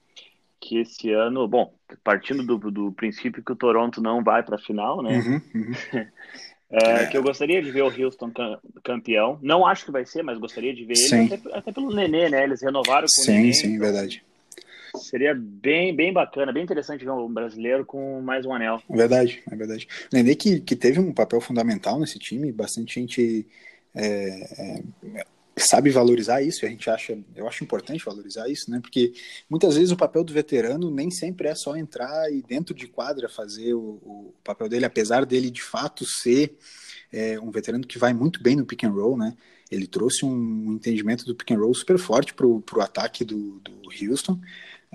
[0.59, 4.59] que esse ano, bom, partindo do, do princípio que o Toronto não vai para a
[4.59, 5.17] final, né?
[5.17, 6.07] Uhum, uhum.
[6.71, 8.31] É, que eu gostaria de ver o Houston
[8.83, 9.39] campeão.
[9.41, 12.43] Não acho que vai ser, mas gostaria de ver ele, até, até, pelo Nenê, né?
[12.43, 13.53] Eles renovaram com sim, o Nenê.
[13.53, 14.23] Sim, sim, então verdade.
[14.95, 18.83] Seria bem, bem bacana, bem interessante ver um brasileiro com mais um anel.
[18.87, 19.87] Verdade, é verdade.
[20.13, 23.47] O Nenê que, que teve um papel fundamental nesse time, bastante gente
[23.95, 24.83] é,
[25.15, 25.25] é,
[25.59, 28.79] sabe valorizar isso, e a gente acha, eu acho importante valorizar isso, né?
[28.81, 29.13] Porque
[29.49, 33.29] muitas vezes o papel do veterano nem sempre é só entrar e dentro de quadra
[33.29, 36.57] fazer o, o papel dele, apesar dele de fato ser
[37.11, 39.35] é, um veterano que vai muito bem no pick and roll, né?
[39.71, 43.79] Ele trouxe um entendimento do pick and roll super forte para o ataque do, do
[44.01, 44.39] Houston.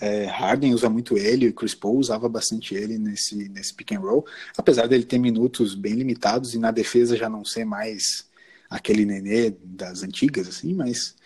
[0.01, 4.01] É, Harden usa muito ele, o Chris Paul usava bastante ele nesse, nesse pick and
[4.01, 8.29] roll, apesar dele ter minutos bem limitados e na defesa já não ser mais
[8.69, 11.17] aquele nenê das antigas, assim, mas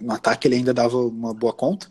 [0.00, 1.90] no ataque ele ainda dava uma boa conta.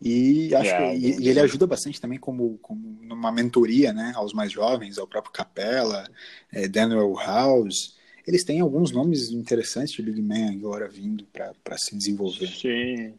[0.00, 4.12] E acho yeah, que, e, e, ele ajuda bastante também como, como numa mentoria, né,
[4.14, 6.08] aos mais jovens, ao próprio Capella,
[6.52, 7.96] é, Daniel House.
[8.26, 12.48] Eles têm alguns nomes interessantes de Big Man agora vindo para se desenvolver.
[12.48, 13.14] Sim.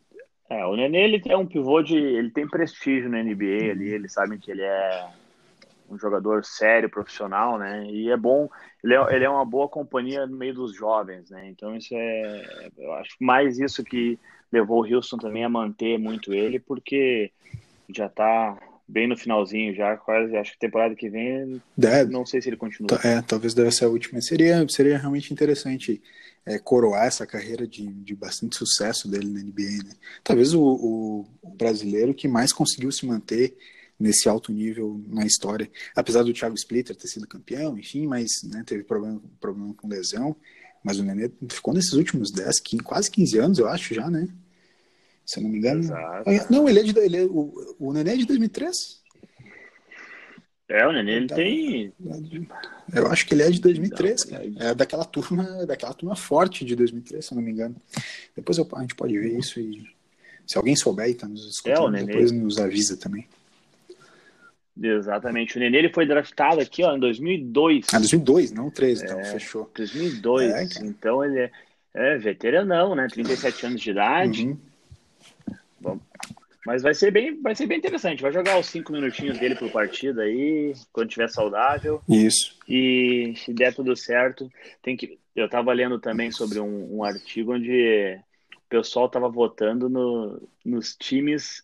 [0.49, 1.95] É, o Nenê ele tem um pivô de.
[1.95, 5.07] Ele tem prestígio na NBA ali, eles sabem que ele é
[5.89, 7.85] um jogador sério, profissional, né?
[7.89, 8.49] E é bom,
[8.83, 11.47] ele é, ele é uma boa companhia no meio dos jovens, né?
[11.49, 14.19] Então isso é, eu acho mais isso que
[14.51, 17.31] levou o Houston também a manter muito ele, porque
[17.89, 20.35] já tá bem no finalzinho já, quase.
[20.35, 22.11] Acho que temporada que vem, Deve.
[22.11, 22.87] não sei se ele continua.
[23.03, 24.21] É, talvez deve ser a última.
[24.21, 26.01] Seria, seria realmente interessante
[26.45, 29.83] é, coroar essa carreira de, de bastante sucesso dele na NBA.
[29.83, 29.91] Né?
[30.23, 33.57] Talvez o, o, o, brasileiro que mais conseguiu se manter
[33.99, 35.69] nesse alto nível na história.
[35.95, 40.35] Apesar do Thiago Splitter ter sido campeão, enfim, mas né, teve problema, problema com lesão.
[40.83, 44.27] Mas o Nenê ficou nesses últimos 10, 15, quase 15 anos, eu acho, já, né?
[45.25, 45.81] Se eu não me engano.
[45.81, 46.29] Exato.
[46.49, 46.97] Não, ele é de.
[46.97, 49.01] Ele é, o, o Nenê é de 2003?
[50.69, 51.93] É, o Nenê ele tem.
[52.93, 54.51] Eu acho que ele é de 2003, cara.
[54.59, 57.75] É daquela turma, daquela turma forte de 2003, se eu não me engano.
[58.35, 59.85] Depois eu, a gente pode ver isso e
[60.45, 63.27] se alguém souber e tá nos escutando, é, depois nos avisa também.
[64.81, 65.57] Exatamente.
[65.57, 67.87] O Nenê ele foi draftado aqui ó, em 2002.
[67.93, 69.69] Ah, 2002, não 13, então, é, fechou.
[69.75, 70.51] 2002.
[70.51, 71.51] É, então ele é,
[71.93, 73.07] é veteranão, né?
[73.11, 74.45] 37 anos de idade.
[74.45, 74.57] Uhum.
[75.79, 75.99] Bom,
[76.65, 78.21] mas vai ser bem, vai ser bem interessante.
[78.21, 82.01] Vai jogar os cinco minutinhos dele pro partido aí, quando tiver saudável.
[82.09, 82.57] Isso.
[82.67, 85.17] E se der tudo certo, tem que.
[85.33, 88.19] Eu tava lendo também sobre um, um artigo onde
[88.53, 91.63] o pessoal tava votando no, nos times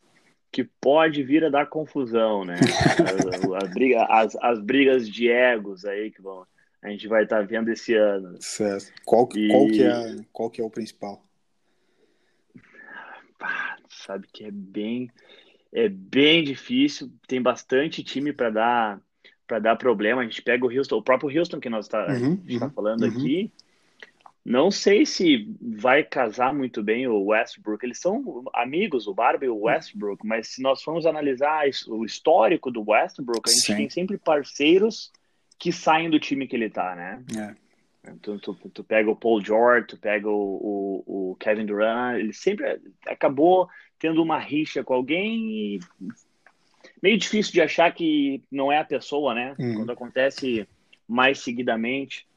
[0.54, 2.54] que pode vir a dar confusão, né?
[3.10, 6.46] as, as, briga, as, as, brigas de egos aí que vão,
[6.80, 8.38] a gente vai estar tá vendo esse ano.
[8.40, 8.94] Certo.
[9.04, 9.48] Qual, e...
[9.48, 11.22] qual, que é, qual que é o principal?
[13.90, 15.10] sabe que é bem
[15.72, 19.02] é bem difícil, tem bastante time para dar
[19.46, 20.22] para dar problema.
[20.22, 23.02] A gente pega o Houston, o próprio Houston que nós tá, uhum, está uhum, falando
[23.02, 23.10] uhum.
[23.10, 23.52] aqui.
[24.46, 27.86] Não sei se vai casar muito bem o Westbrook.
[27.86, 32.70] Eles são amigos, o Barbie e o Westbrook, mas se nós formos analisar o histórico
[32.70, 33.76] do Westbrook, a gente Sim.
[33.76, 35.12] tem sempre parceiros
[35.58, 37.24] que saem do time que ele tá, né?
[37.38, 37.64] É.
[38.22, 40.34] Tu, tu, tu, pega o Paul George, tu pega o,
[41.06, 45.80] o, o, Kevin Durant, ele sempre acabou tendo uma rixa com alguém e
[47.02, 49.56] meio difícil de achar que não é a pessoa, né?
[49.58, 49.76] Uhum.
[49.76, 50.68] Quando acontece
[51.08, 52.28] mais seguidamente.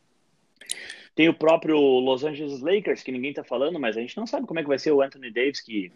[1.17, 4.47] Tem o próprio Los Angeles Lakers, que ninguém tá falando, mas a gente não sabe
[4.47, 5.91] como é que vai ser o Anthony Davis, que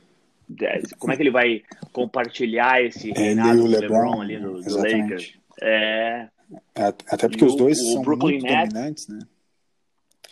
[0.62, 4.76] é, como é que ele vai compartilhar esse reinado do LeBron, LeBron ali do, do
[4.78, 5.35] Lakers.
[5.61, 6.26] É,
[6.74, 9.18] até porque os dois o, são Brooklyn muito Nets, dominantes, né?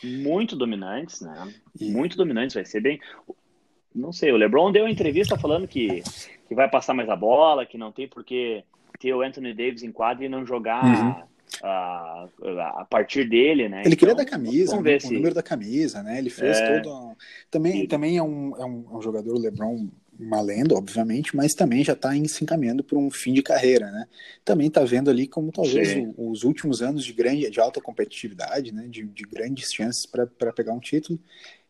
[0.02, 1.54] Muito dominantes, né?
[1.78, 1.90] E...
[1.90, 2.98] Muito dominantes, vai ser bem.
[3.94, 6.02] Não sei, o LeBron deu uma entrevista falando que,
[6.48, 8.64] que vai passar mais a bola, que não tem por que
[8.98, 11.22] ter o Anthony Davis em quadra e não jogar uhum.
[11.62, 12.28] A,
[12.76, 13.80] a partir dele, né?
[13.80, 14.98] Ele então, queria da camisa, né?
[14.98, 15.08] se...
[15.08, 16.18] o número da camisa, né?
[16.18, 16.80] Ele fez é...
[16.80, 17.16] todo.
[17.50, 17.88] Também, e...
[17.88, 21.84] também é, um, é, um, é um jogador, o LeBron, uma lenda, obviamente, mas também
[21.84, 24.06] já está se encaminhando para um fim de carreira, né?
[24.44, 28.72] Também está vendo ali como talvez o, os últimos anos de grande, de alta competitividade,
[28.72, 28.86] né?
[28.88, 31.18] De, de grandes chances para pegar um título.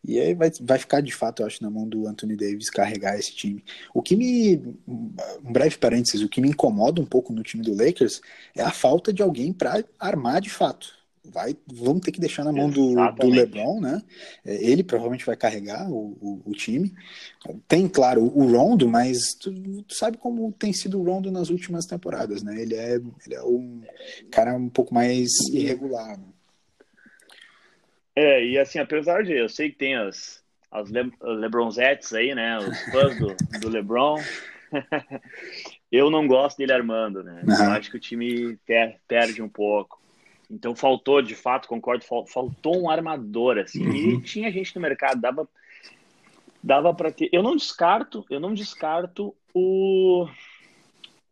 [0.04, 3.18] E aí vai, vai ficar de fato, eu acho, na mão do Anthony Davis carregar
[3.18, 3.64] esse time.
[3.92, 4.56] O que me.
[4.86, 8.20] Um breve parênteses, o que me incomoda um pouco no time do Lakers
[8.56, 10.98] é a falta de alguém para armar de fato
[11.30, 14.02] vai, vamos ter que deixar na mão do, do LeBron, né?
[14.44, 16.92] É, ele provavelmente vai carregar o, o, o, time.
[17.66, 21.86] Tem, claro, o Rondo, mas tu, tu, sabe como tem sido o Rondo nas últimas
[21.86, 22.60] temporadas, né?
[22.60, 23.82] Ele é, ele é um
[24.30, 26.18] cara um pouco mais irregular.
[26.18, 26.24] Né?
[28.18, 32.58] É, e assim, apesar de eu sei que tem as, as Le, Lebronzettes aí, né?
[32.58, 34.20] Os fãs do, do LeBron.
[35.92, 37.44] eu não gosto dele armando, né?
[37.46, 37.64] Uhum.
[37.64, 40.02] Eu acho que o time per, perde um pouco.
[40.50, 43.86] Então faltou, de fato, concordo, faltou um armador, assim.
[43.86, 43.94] Uhum.
[43.94, 45.48] E tinha gente no mercado, dava,
[46.60, 47.28] dava para ter.
[47.32, 50.28] Eu não descarto, eu não descarto o,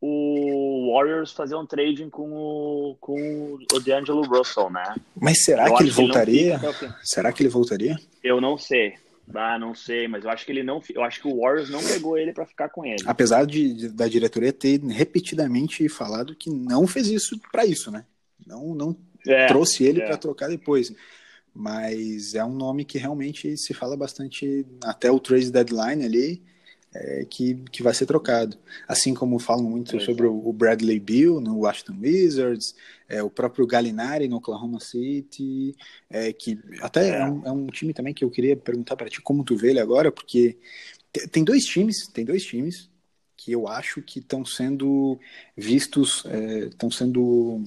[0.00, 4.94] o Warriors fazer um trading com o, com o D'Angelo Russell, né?
[5.20, 6.58] Mas será eu que ele voltaria?
[6.58, 7.96] Que será que ele voltaria?
[8.22, 8.94] Eu não sei.
[9.34, 10.80] Ah, não sei, mas eu acho que ele não.
[10.94, 13.02] Eu acho que o Warriors não pegou ele para ficar com ele.
[13.06, 18.04] Apesar de, de, da diretoria ter repetidamente falado que não fez isso para isso, né?
[18.46, 20.06] Não, não é, trouxe ele é.
[20.06, 20.92] para trocar depois.
[21.52, 26.42] Mas é um nome que realmente se fala bastante até o trade deadline ali,
[26.96, 28.56] é, que, que vai ser trocado.
[28.86, 32.74] Assim como falam muito sobre o, Bradley Bill no Washington Wizards,
[33.08, 35.74] é, o próprio Gallinari no Oklahoma City,
[36.10, 37.20] é, que até é.
[37.20, 39.70] é um, é um, time também que eu queria perguntar para ti como tu vê
[39.70, 40.58] ele agora, porque
[41.30, 42.90] tem dois times, tem dois times
[43.36, 45.18] que eu acho que estão sendo
[45.56, 46.24] vistos,
[46.70, 47.62] estão é, sendo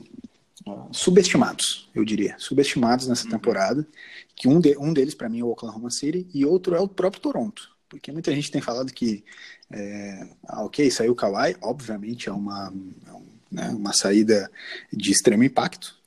[0.92, 3.32] subestimados, eu diria, subestimados nessa uhum.
[3.32, 3.88] temporada,
[4.36, 6.88] que um, de, um deles para mim é o Oklahoma City e outro é o
[6.88, 9.24] próprio Toronto, porque muita gente tem falado que,
[9.72, 12.72] é, ah, ok, saiu o Kawhi, obviamente é uma,
[13.08, 14.50] é um, né, uma saída
[14.94, 15.98] de extremo impacto,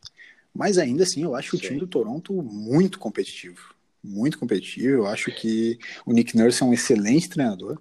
[0.54, 1.56] mas ainda assim eu acho Sim.
[1.56, 6.66] o time do Toronto muito competitivo, muito competitivo, eu acho que o Nick Nurse é
[6.66, 7.78] um excelente treinador,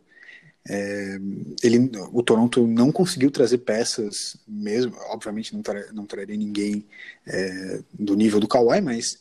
[0.70, 1.18] É,
[1.64, 6.86] ele, o Toronto não conseguiu trazer peças mesmo, obviamente não, tra, não traria ninguém
[7.26, 9.18] é, do nível do Kawhi, mas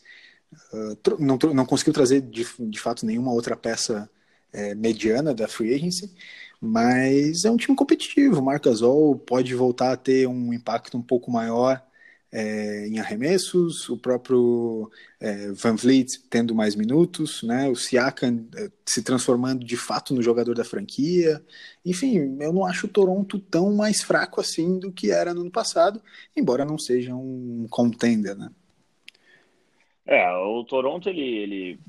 [0.70, 4.06] uh, não, não conseguiu trazer de, de fato nenhuma outra peça
[4.52, 6.10] é, mediana da free agency,
[6.60, 8.40] mas é um time competitivo.
[8.40, 8.64] O Marc
[9.26, 11.82] pode voltar a ter um impacto um pouco maior
[12.32, 18.70] é, em arremessos, o próprio é, Van Vliet tendo mais minutos, né, o Siakam é,
[18.86, 21.42] se transformando de fato no jogador da franquia.
[21.84, 25.50] Enfim, eu não acho o Toronto tão mais fraco assim do que era no ano
[25.50, 26.00] passado,
[26.36, 28.50] embora não seja um contender, né?
[30.06, 31.80] É, o Toronto, ele, ele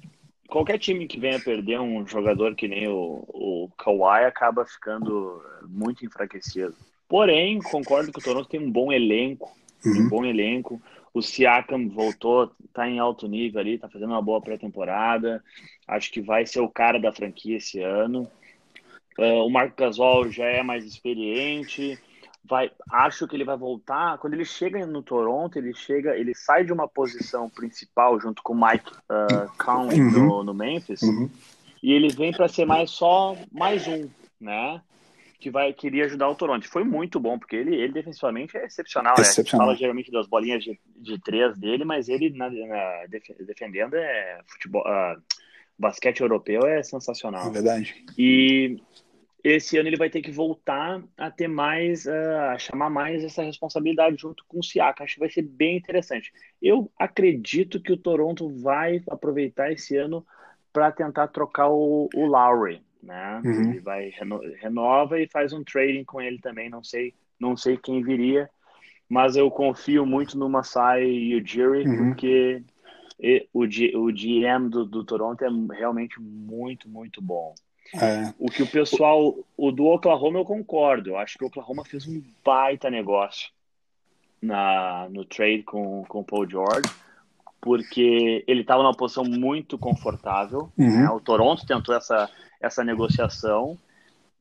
[0.52, 6.06] qualquer time que venha perder um jogador que nem o, o Kawhi acaba ficando muito
[6.06, 6.76] enfraquecido.
[7.08, 9.52] Porém, concordo que o Toronto tem um bom elenco
[9.86, 10.06] uhum.
[10.06, 10.82] um bom elenco.
[11.14, 15.44] O Siakam voltou, tá em alto nível ali, tá fazendo uma boa pré-temporada.
[15.88, 18.30] Acho que vai ser o cara da franquia esse ano.
[19.18, 22.00] Uh, o Marco Gasol já é mais experiente.
[22.44, 24.18] Vai, acho que ele vai voltar.
[24.18, 28.54] Quando ele chega no Toronto, ele chega, ele sai de uma posição principal junto com
[28.54, 30.12] o Mike uh, Conley uhum.
[30.12, 31.30] no, no, Memphis uhum.
[31.84, 34.82] e ele vem para ser mais só mais um, né?
[35.40, 36.68] que vai queria ajudar o Toronto.
[36.70, 39.24] Foi muito bom, porque ele, ele defensivamente é excepcional, né?
[39.24, 39.68] excepcional.
[39.68, 43.06] Fala geralmente das bolinhas de, de três dele, mas ele na, na
[43.40, 44.84] defendendo é futebol.
[44.84, 45.20] Uh,
[45.82, 47.48] basquete europeu é sensacional.
[47.48, 48.06] É verdade.
[48.16, 48.80] E
[49.44, 53.44] esse ano ele vai ter que voltar a ter mais, uh, a chamar mais essa
[53.44, 55.04] responsabilidade junto com o Siaka.
[55.04, 56.32] Acho que vai ser bem interessante.
[56.62, 60.26] Eu acredito que o Toronto vai aproveitar esse ano
[60.72, 63.42] para tentar trocar o, o Lowry né?
[63.44, 63.72] Uhum.
[63.72, 66.70] Ele vai reno, renova e faz um trading com ele também.
[66.70, 68.50] Não sei, não sei quem viria,
[69.10, 72.10] mas eu confio muito no Masai Ujiri uhum.
[72.10, 72.64] porque
[73.54, 77.54] o, o GM do, do Toronto é realmente muito, muito bom.
[77.94, 78.34] É.
[78.40, 81.12] O que o pessoal, o do Oklahoma eu concordo.
[81.12, 83.50] Eu acho que o Oklahoma fez um baita negócio
[84.42, 86.90] na, no trade com, com o Paul George,
[87.60, 90.72] porque ele estava numa posição muito confortável.
[90.78, 91.04] Uhum.
[91.04, 91.10] Né?
[91.10, 93.78] O Toronto tentou essa, essa negociação.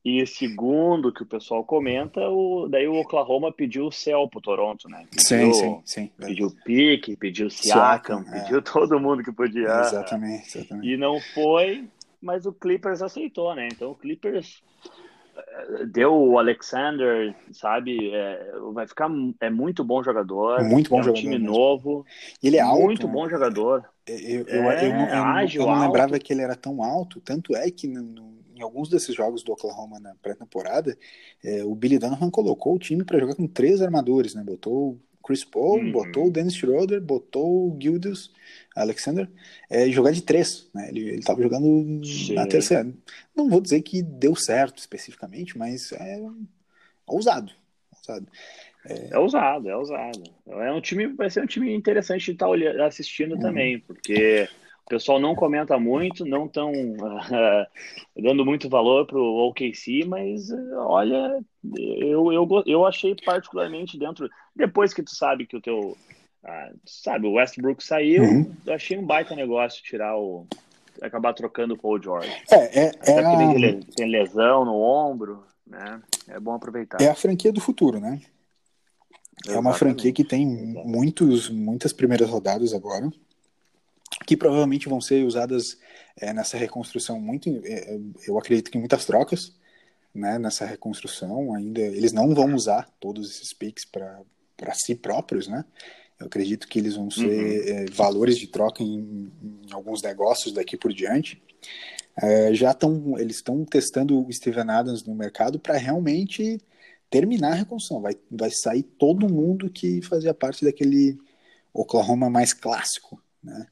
[0.03, 4.41] E segundo o que o pessoal comenta, o, daí o Oklahoma pediu o céu pro
[4.41, 5.05] Toronto, né?
[5.11, 6.11] Pediu, sim, sim, sim.
[6.17, 8.41] Pediu o Pique, pediu o Siakam, Siakam é.
[8.41, 9.67] pediu todo mundo que podia.
[9.81, 10.91] Exatamente, exatamente.
[10.91, 11.87] E não foi,
[12.21, 13.67] mas o Clippers aceitou, né?
[13.71, 14.63] Então o Clippers
[15.35, 18.13] eh, deu o Alexander, sabe?
[18.13, 20.63] É, vai ficar é muito bom jogador.
[20.63, 21.19] Muito bom é um jogador.
[21.19, 21.51] time mesmo.
[21.51, 22.05] novo.
[22.41, 22.83] Ele é alto.
[22.83, 23.83] Muito bom jogador.
[24.05, 27.19] Eu, eu, é, eu, não, eu, ágil, eu não lembrava que ele era tão alto.
[27.21, 30.97] Tanto é que no, em alguns desses jogos do Oklahoma na pré-temporada,
[31.43, 34.43] é, o Billy Donovan colocou o time para jogar com três armadores, né?
[34.43, 35.91] Botou Chris Paul, uhum.
[35.91, 38.31] botou o Dennis Schroeder, botou o Gildas
[38.75, 39.29] Alexander,
[39.69, 40.89] é, jogar de três, né?
[40.89, 42.35] Ele, ele tava jogando Sim.
[42.35, 42.87] na terceira.
[43.35, 46.19] Não vou dizer que deu certo especificamente, mas é
[47.05, 47.51] ousado.
[47.97, 48.27] ousado.
[48.85, 49.09] É...
[49.11, 50.23] é ousado, é ousado.
[50.47, 53.41] É um time, vai ser um time interessante de estar tá assistindo uhum.
[53.41, 54.47] também, porque
[54.91, 57.65] pessoal não comenta muito, não estão uh,
[58.21, 61.39] dando muito valor para o OKC, mas uh, olha,
[61.77, 64.29] eu, eu, eu achei particularmente dentro.
[64.53, 65.97] Depois que tu sabe que o teu.
[66.43, 68.51] Uh, sabe, o Westbrook saiu, uhum.
[68.65, 70.45] eu achei um baita negócio tirar o.
[71.01, 72.29] acabar trocando o Paul George.
[72.51, 73.79] É, é, é a...
[73.95, 76.01] tem lesão no ombro, né?
[76.27, 77.01] É bom aproveitar.
[77.01, 78.19] É a franquia do futuro, né?
[79.47, 83.09] É uma franquia que tem muitos, muitas primeiras rodadas agora
[84.25, 85.77] que provavelmente vão ser usadas
[86.17, 89.55] é, nessa reconstrução muito, é, eu acredito que muitas trocas,
[90.13, 95.65] né, nessa reconstrução ainda, eles não vão usar todos esses picks para si próprios, né,
[96.21, 97.83] eu acredito que eles vão ser uhum.
[97.83, 101.41] é, valores de troca em, em, alguns negócios daqui por diante.
[102.21, 106.61] É, já estão, eles estão testando o Steven Adams no mercado para realmente
[107.09, 108.01] terminar a reconstrução.
[108.01, 111.17] Vai, vai sair todo mundo que fazia parte daquele
[111.73, 113.65] Oklahoma mais clássico, né?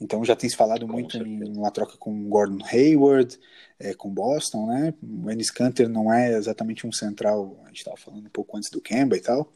[0.00, 1.44] Então já tem se falado com muito certeza.
[1.44, 3.38] em uma troca com Gordon Hayward,
[3.78, 4.94] é, com Boston, né?
[5.02, 8.70] O Ennis Canter não é exatamente um central, a gente estava falando um pouco antes
[8.70, 9.52] do Kemba e tal,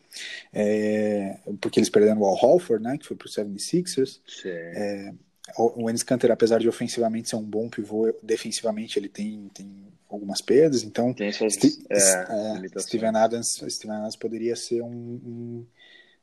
[0.53, 2.99] é, porque eles perderam o Al Holford, né?
[2.99, 4.21] Que foi para o 76ers.
[4.45, 5.13] É,
[5.57, 9.67] o Ennis Canter, apesar de ofensivamente ser um bom pivô, defensivamente ele tem, tem
[10.09, 14.89] algumas perdas, então tem suas, St é, é Steven, Adams, Steven Adams poderia ser um,
[14.89, 15.67] um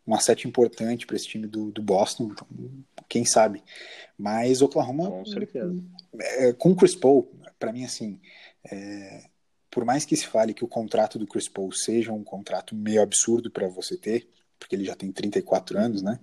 [0.08, 2.48] um asset importante para esse time do, do Boston, então,
[3.10, 3.64] quem sabe.
[4.18, 5.76] Mas Oklahoma, com certeza.
[6.20, 8.20] É, com o Chris Paul, para mim, assim,
[8.64, 9.24] é,
[9.70, 13.02] por mais que se fale que o contrato do Chris Paul seja um contrato meio
[13.02, 14.30] absurdo para você ter,
[14.60, 16.20] porque ele já tem 34 anos, né?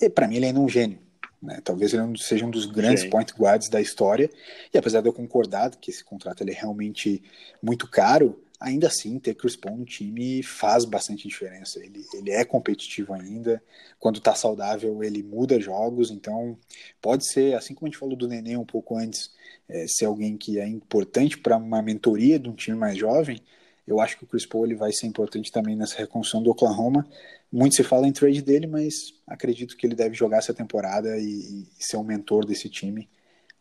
[0.00, 0.98] E para mim ele é ainda um gênio,
[1.42, 1.60] Né?
[1.62, 3.10] Talvez ele seja um dos grandes Sim.
[3.10, 4.30] point guards da história.
[4.72, 7.22] E apesar de eu concordar que esse contrato ele é realmente
[7.62, 11.78] muito caro, ainda assim ter Chris Paul no time faz bastante diferença.
[11.84, 13.62] Ele, ele é competitivo ainda.
[14.00, 16.10] Quando está saudável, ele muda jogos.
[16.10, 16.58] Então
[17.00, 19.30] pode ser, assim como a gente falou do Nenê um pouco antes,
[19.68, 23.38] é, ser alguém que é importante para uma mentoria de um time mais jovem.
[23.86, 27.06] Eu acho que o Chris Paul ele vai ser importante também nessa reconstrução do Oklahoma.
[27.52, 31.68] Muito se fala em trade dele, mas acredito que ele deve jogar essa temporada e,
[31.78, 33.08] e ser um mentor desse time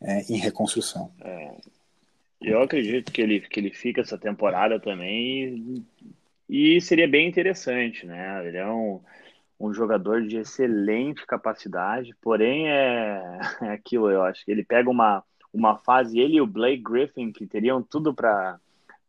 [0.01, 1.11] é, em reconstrução.
[1.19, 1.57] É,
[2.43, 5.83] eu acredito que ele, que ele fica essa temporada também
[6.49, 8.47] e, e seria bem interessante, né?
[8.47, 9.01] Ele é um,
[9.59, 15.23] um jogador de excelente capacidade, porém é, é aquilo, eu acho que ele pega uma,
[15.53, 18.59] uma fase, ele e o Blake Griffin, que teriam tudo para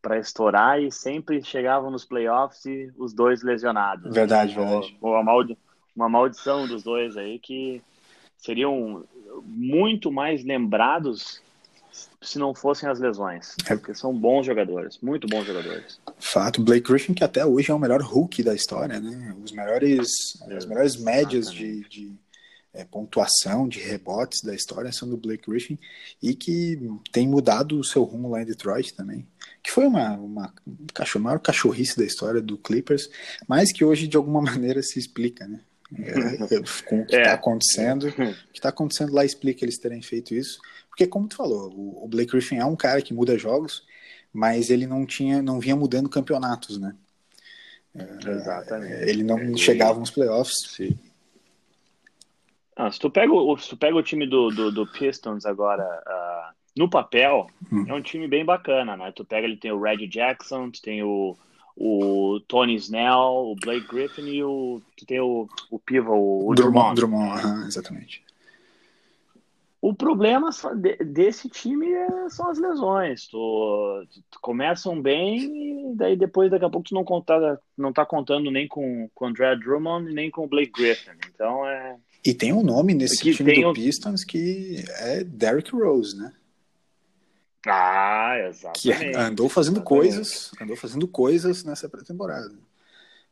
[0.04, 4.12] para estourar e sempre chegavam nos playoffs e os dois lesionados.
[4.12, 4.62] Verdade, né?
[4.62, 4.98] verdade.
[5.00, 5.56] Uma, maldi
[5.96, 7.80] uma maldição dos dois aí que
[8.36, 9.02] seriam
[9.42, 11.42] muito mais lembrados
[12.22, 13.54] se não fossem as lesões.
[13.66, 13.76] É.
[13.76, 16.00] Porque são bons jogadores, muito bons jogadores.
[16.18, 19.34] Fato, Blake Griffin, que até hoje é o melhor Hulk da história, né?
[19.42, 20.08] Os melhores,
[20.56, 22.12] as melhores médias de, de
[22.72, 25.78] é, pontuação, de rebotes da história são do Blake Griffin
[26.22, 26.78] e que
[27.12, 29.26] tem mudado o seu rumo lá em Detroit também
[29.64, 30.54] que foi uma, uma
[30.92, 33.08] cachorro, maior cachorrice da história do Clippers,
[33.48, 35.60] mas que hoje de alguma maneira se explica, né?
[35.96, 36.46] É,
[36.84, 37.32] com o que está é.
[37.32, 40.60] acontecendo, o que está acontecendo lá explica eles terem feito isso,
[40.94, 43.84] porque como tu falou, o, o Blake Griffin é um cara que muda jogos,
[44.32, 46.94] mas ele não tinha, não vinha mudando campeonatos, né?
[47.96, 49.10] É, Exatamente.
[49.10, 50.70] Ele não é, chegava nos playoffs.
[50.70, 50.96] Sim.
[52.76, 55.82] Ah, se tu pega o, se tu pega o time do, do, do Pistons agora,
[55.84, 57.84] uh, no papel, hum.
[57.88, 59.12] é um time bem bacana, né?
[59.14, 61.36] Tu pega, ele tem o Reggie Jackson, tu tem o,
[61.76, 66.54] o Tony Snell, o Blake Griffin e o, tu tem o, o Piva, o, o
[66.54, 66.94] Drummond.
[66.94, 68.23] Drummond, Drummond exatamente.
[69.86, 70.48] O problema
[71.04, 73.26] desse time é, são as lesões.
[73.26, 78.06] Tu, tu, começam bem e daí depois, daqui a pouco, tu não, conta, não tá
[78.06, 81.10] contando nem com, com o André Drummond nem com o Blake Griffin.
[81.28, 81.96] Então é...
[82.24, 83.72] E tem um nome nesse time do um...
[83.74, 86.32] Pistons que é Derrick Rose, né?
[87.66, 89.10] Ah, exatamente.
[89.10, 90.00] Que andou fazendo exatamente.
[90.00, 92.54] coisas, andou fazendo coisas nessa pré-temporada.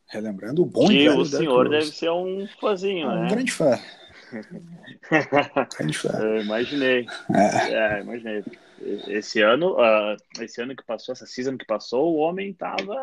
[0.07, 3.25] Relembrando o bom que o senhor deve ser um fãzinho, um né?
[3.25, 3.79] Um grande fã.
[6.21, 7.05] Eu imaginei.
[7.33, 7.73] É.
[7.73, 8.01] é.
[8.01, 8.43] imaginei.
[9.07, 12.95] Esse ano, uh, esse ano que passou, essa season que passou, o homem tava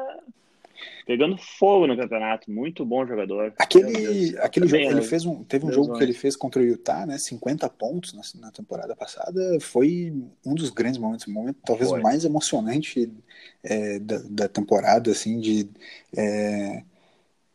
[1.06, 2.50] pegando fogo no campeonato.
[2.50, 3.52] Muito bom jogador.
[3.58, 7.06] Aquele, aquele jogo, ele fez um, teve um jogo que ele fez contra o Utah,
[7.06, 7.18] né?
[7.18, 9.58] 50 pontos na, na temporada passada.
[9.60, 10.12] Foi
[10.44, 13.10] um dos grandes momentos, o momento talvez o mais emocionante
[13.62, 15.68] é, da, da, temporada, assim, de.
[16.16, 16.82] É,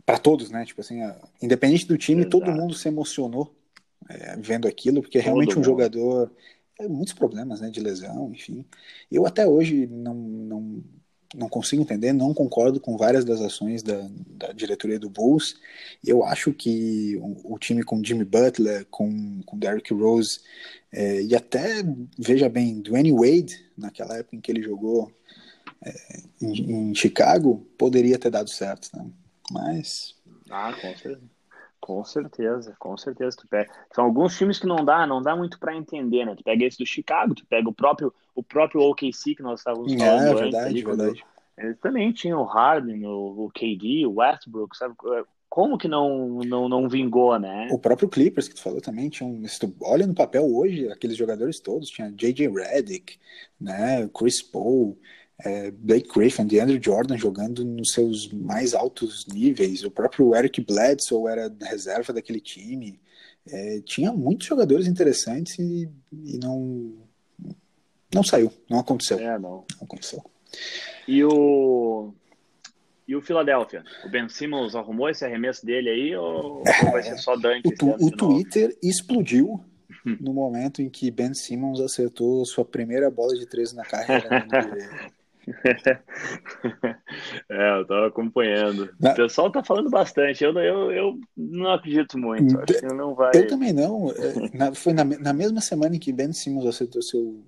[0.06, 0.66] para todos, né?
[0.66, 1.00] Tipo assim,
[1.42, 2.40] independente do time, Exato.
[2.40, 3.55] todo mundo se emocionou
[4.10, 5.66] é, vendo aquilo, porque é realmente todo um mundo.
[5.66, 6.32] jogador.
[6.80, 7.70] É, muitos problemas, né?
[7.70, 8.66] De lesão, enfim.
[9.12, 10.84] Eu até hoje não, não
[11.36, 15.56] não consigo entender, não concordo com várias das ações da, da diretoria do Bulls.
[16.04, 20.40] Eu acho que o, o, time com Jimmy Butler, com, com Derrick Rose,
[20.92, 21.84] é, e até,
[22.18, 25.12] veja bem, Dwayne Wade, naquela época em que ele jogou
[25.84, 25.94] é,
[26.42, 29.06] em, em, Chicago, poderia ter dado certo, né?
[29.52, 30.16] Mas...
[30.50, 31.35] Ah, com certeza.
[31.86, 33.38] Com certeza, com certeza.
[33.38, 33.72] Tu pega...
[33.94, 36.34] São alguns times que não dá, não dá muito para entender, né?
[36.36, 39.94] Tu pega esse do Chicago, tu pega o próprio, o próprio OKC que nós estávamos
[39.94, 41.26] é, falando é, antes, verdade, ali, verdade.
[41.56, 44.96] Eles também tinham o Harden, o, o KD, o Westbrook, sabe?
[45.48, 47.68] Como que não, não, não vingou, né?
[47.70, 50.92] O próprio Clippers que tu falou também tinha um, se tu olha no papel hoje,
[50.92, 53.20] aqueles jogadores todos, tinha JJ Redick,
[53.62, 54.98] né, Chris Paul,
[55.44, 61.30] é, Blake Griffin, DeAndre Jordan jogando nos seus mais altos níveis, o próprio Eric Bledsoe
[61.30, 63.00] era reserva daquele time.
[63.48, 66.94] É, tinha muitos jogadores interessantes e, e, não
[68.14, 69.20] não saiu, não aconteceu.
[69.20, 69.66] É, não.
[69.78, 70.24] não aconteceu.
[71.08, 72.14] E o
[73.08, 73.84] e o Philadelphia?
[74.04, 77.68] O Ben Simmons arrumou esse arremesso dele aí ou, ou vai ser só Dante?
[77.68, 79.64] O, tu, o Twitter explodiu
[80.20, 84.28] no momento em que Ben Simmons acertou sua primeira bola de três na carreira.
[87.50, 88.90] é, eu tava acompanhando.
[89.00, 89.12] Na...
[89.12, 90.44] O pessoal tá falando bastante.
[90.44, 92.60] Eu, eu, eu não acredito muito.
[92.60, 93.32] Acho não vai.
[93.36, 94.12] Eu também não.
[94.12, 97.44] É, na, foi na, na mesma semana em que Ben Simmons acertou seu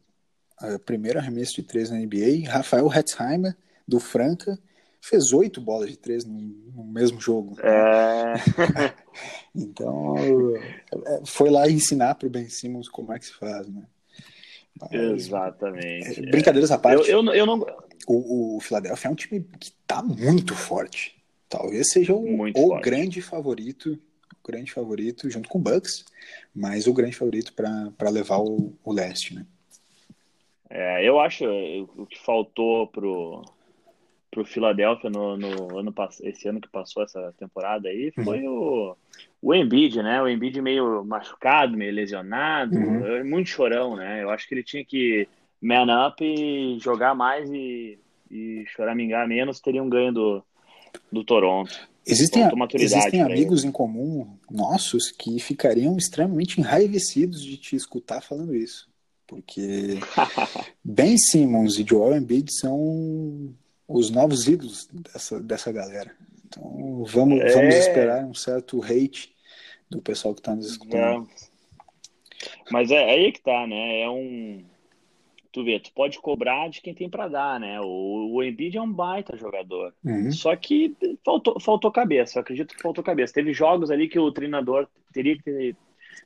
[0.61, 2.49] uh, primeiro arremesso de três na NBA.
[2.49, 3.55] Rafael Hetzheimer,
[3.87, 4.57] do Franca,
[5.01, 7.57] fez oito bolas de três no, no mesmo jogo.
[7.61, 8.33] É...
[9.55, 13.83] então, é, foi lá ensinar para o Ben Simmons como é que se faz, né?
[14.79, 16.19] Mas, Exatamente.
[16.19, 17.09] É, brincadeiras à parte.
[17.09, 17.65] Eu, eu, eu não
[18.05, 21.15] o, o Philadelphia é um time que está muito forte.
[21.49, 23.97] Talvez seja o, o grande favorito
[24.47, 26.05] grande favorito, junto com o Bucks,
[26.55, 29.45] mas o grande favorito para levar o, o leste, né?
[30.69, 33.43] É, eu acho o que faltou pro
[34.29, 38.91] pro Philadelphia no, no ano esse ano que passou essa temporada aí foi uhum.
[38.91, 38.97] o
[39.41, 40.21] o Embiid, né?
[40.21, 43.23] O Embiid meio machucado, meio lesionado, uhum.
[43.23, 44.23] Muito chorão, né?
[44.23, 45.27] Eu acho que ele tinha que
[45.61, 47.99] man up e jogar mais e,
[48.29, 50.43] e choramingar menos, teria um ganho do,
[51.11, 51.73] do Toronto.
[52.05, 52.43] Existem,
[52.75, 53.69] existem amigos ele.
[53.69, 58.87] em comum nossos que ficariam extremamente enraivecidos de te escutar falando isso.
[59.27, 59.99] Porque
[60.81, 63.53] Ben Simmons e Joel Embiid são
[63.85, 66.15] os novos ídolos dessa, dessa galera.
[66.45, 67.53] Então vamos, é...
[67.53, 69.35] vamos esperar um certo hate
[69.89, 71.27] do pessoal que está nos escutando.
[72.71, 74.01] Mas é, é aí que tá, né?
[74.01, 74.63] É um.
[75.57, 77.81] Tu vê, tu pode cobrar de quem tem para dar, né?
[77.81, 79.91] O, o Embiid é um baita jogador.
[80.05, 80.31] Uhum.
[80.31, 80.95] Só que
[81.25, 82.37] faltou, faltou cabeça.
[82.37, 83.33] Eu acredito que faltou cabeça.
[83.33, 85.75] Teve jogos ali que o treinador teria que ter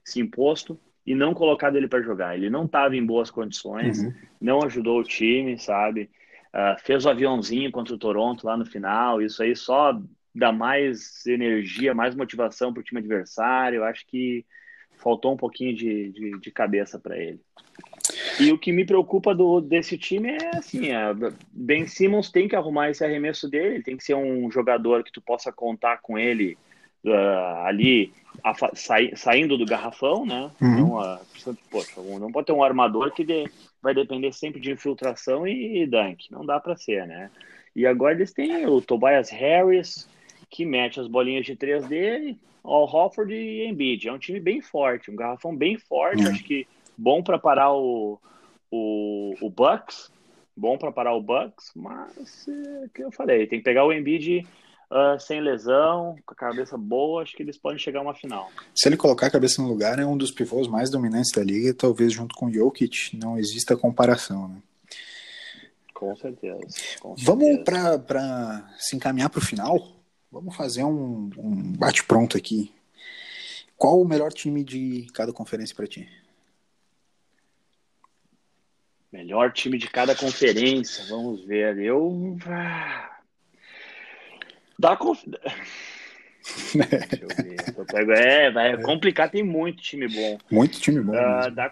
[0.04, 0.78] se imposto
[1.08, 2.36] e não colocado ele para jogar.
[2.36, 4.14] Ele não estava em boas condições, uhum.
[4.42, 6.10] não ajudou o time, sabe?
[6.54, 9.22] Uh, fez o aviãozinho contra o Toronto lá no final.
[9.22, 9.98] Isso aí só
[10.36, 13.78] dá mais energia, mais motivação para o time adversário.
[13.78, 14.46] Eu acho que
[14.98, 17.40] faltou um pouquinho de, de, de cabeça para ele.
[18.40, 21.14] E o que me preocupa do, desse time é assim, é,
[21.52, 25.22] Ben Simmons tem que arrumar esse arremesso dele, tem que ser um jogador que tu
[25.22, 26.58] possa contar com ele
[27.06, 28.14] uh, ali
[28.44, 30.50] a, sai, saindo do garrafão, né?
[30.62, 30.78] Uhum.
[30.78, 33.50] Não, uh, poxa, não pode ter um armador que de,
[33.82, 36.32] vai depender sempre de infiltração e, e dunk.
[36.32, 37.30] Não dá para ser, né?
[37.76, 40.08] E agora eles têm o Tobias Harris,
[40.50, 44.08] que mete as bolinhas de três dele, o Hofford e Embiid.
[44.08, 46.24] É um time bem forte, um garrafão bem forte.
[46.24, 46.32] Uhum.
[46.32, 46.68] Acho que
[46.98, 48.20] bom para parar o,
[48.72, 50.12] o, o Bucks,
[50.56, 54.46] bom para parar o Bucks, mas é que eu falei, tem que pegar o Embiid
[54.92, 58.50] uh, sem lesão, com a cabeça boa, acho que eles podem chegar a uma final.
[58.76, 61.74] Se ele colocar a cabeça no lugar, é um dos pivôs mais dominantes da liga,
[61.74, 64.62] talvez junto com o Jokic, não exista comparação, né?
[65.94, 66.58] Com certeza.
[67.00, 67.26] Com certeza.
[67.26, 69.88] Vamos para se encaminhar para o final?
[70.32, 72.74] Vamos fazer um, um bate-pronto aqui.
[73.78, 76.10] Qual o melhor time de cada conferência para ti?
[79.12, 81.78] Melhor time de cada conferência, vamos ver.
[81.78, 82.38] Eu.
[84.80, 85.22] Dá conf...
[86.74, 87.86] Deixa eu ver.
[87.86, 88.12] Pego...
[88.14, 88.78] É, vai é.
[88.78, 90.38] complicar, tem muito time bom.
[90.50, 91.14] Muito time bom.
[91.14, 91.72] Uh, dá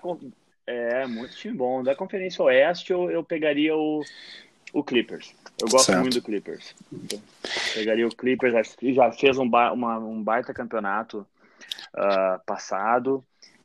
[0.68, 1.82] É, muito time bom.
[1.82, 4.04] Da Conferência Oeste, eu, eu pegaria o,
[4.74, 5.34] o Clippers.
[5.62, 6.02] Eu gosto certo.
[6.02, 6.76] muito do Clippers.
[6.92, 7.22] Então,
[7.74, 11.26] pegaria o Clippers, já fez um, ba uma, um baita campeonato
[11.96, 13.24] uh, passado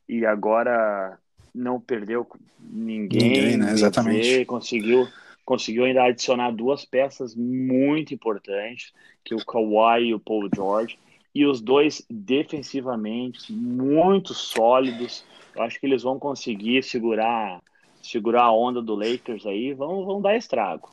[0.09, 1.19] e agora
[1.55, 2.27] não perdeu
[2.59, 3.23] ninguém.
[3.23, 3.73] Ninguém, né?
[3.73, 4.45] Exatamente.
[4.45, 5.07] conseguiu,
[5.45, 8.93] conseguiu ainda adicionar duas peças muito importantes,
[9.25, 10.99] que é o Kawhi e o Paul George.
[11.35, 15.25] E os dois defensivamente muito sólidos.
[15.55, 17.61] Eu acho que eles vão conseguir segurar
[18.03, 20.91] segurar a onda do Lakers aí, vão, vão dar estrago.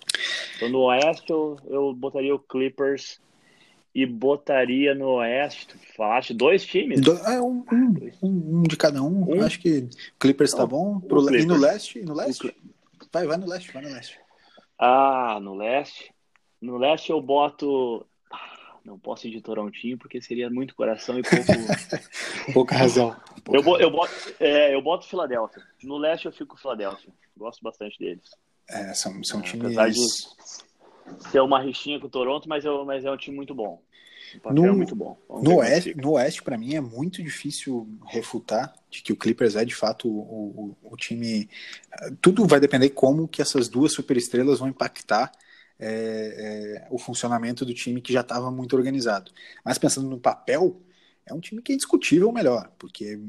[0.56, 3.20] Então no Oeste eu, eu botaria o Clippers
[3.94, 7.02] e botaria no Oeste, tu falaste dois times?
[7.02, 9.30] Do, é, um, um, um, de cada um.
[9.30, 9.44] um?
[9.44, 11.00] Acho que Clippers tá bom.
[11.00, 11.44] Pro, Clippers.
[11.44, 12.02] E no Leste?
[12.02, 12.56] no Leste?
[13.12, 14.18] Vai, vai no Leste, vai no Leste.
[14.80, 16.14] Ah, no Leste?
[16.62, 18.06] No Leste eu boto...
[18.32, 21.46] Ah, não posso ir de Torontinho porque seria muito coração e pouco...
[22.54, 23.16] Pouca razão.
[23.44, 25.62] Pouca eu, eu, boto, é, eu boto Filadélfia.
[25.84, 27.12] No Leste eu fico com Filadélfia.
[27.36, 28.32] Gosto bastante deles.
[28.70, 30.36] É, são, são é, times.
[31.32, 33.82] Ter uma rixinha com o Toronto, mas, eu, mas é um time muito bom.
[34.52, 35.18] no, é muito bom.
[35.42, 39.66] no Oeste, no Oeste, para mim, é muito difícil refutar de que o Clippers é
[39.66, 41.50] de fato o, o, o time.
[42.22, 45.32] Tudo vai depender como que essas duas superestrelas vão impactar
[45.82, 49.32] é, é, o funcionamento do time que já estava muito organizado.
[49.66, 50.80] Mas pensando no papel,
[51.26, 53.20] é um time que é discutível melhor, porque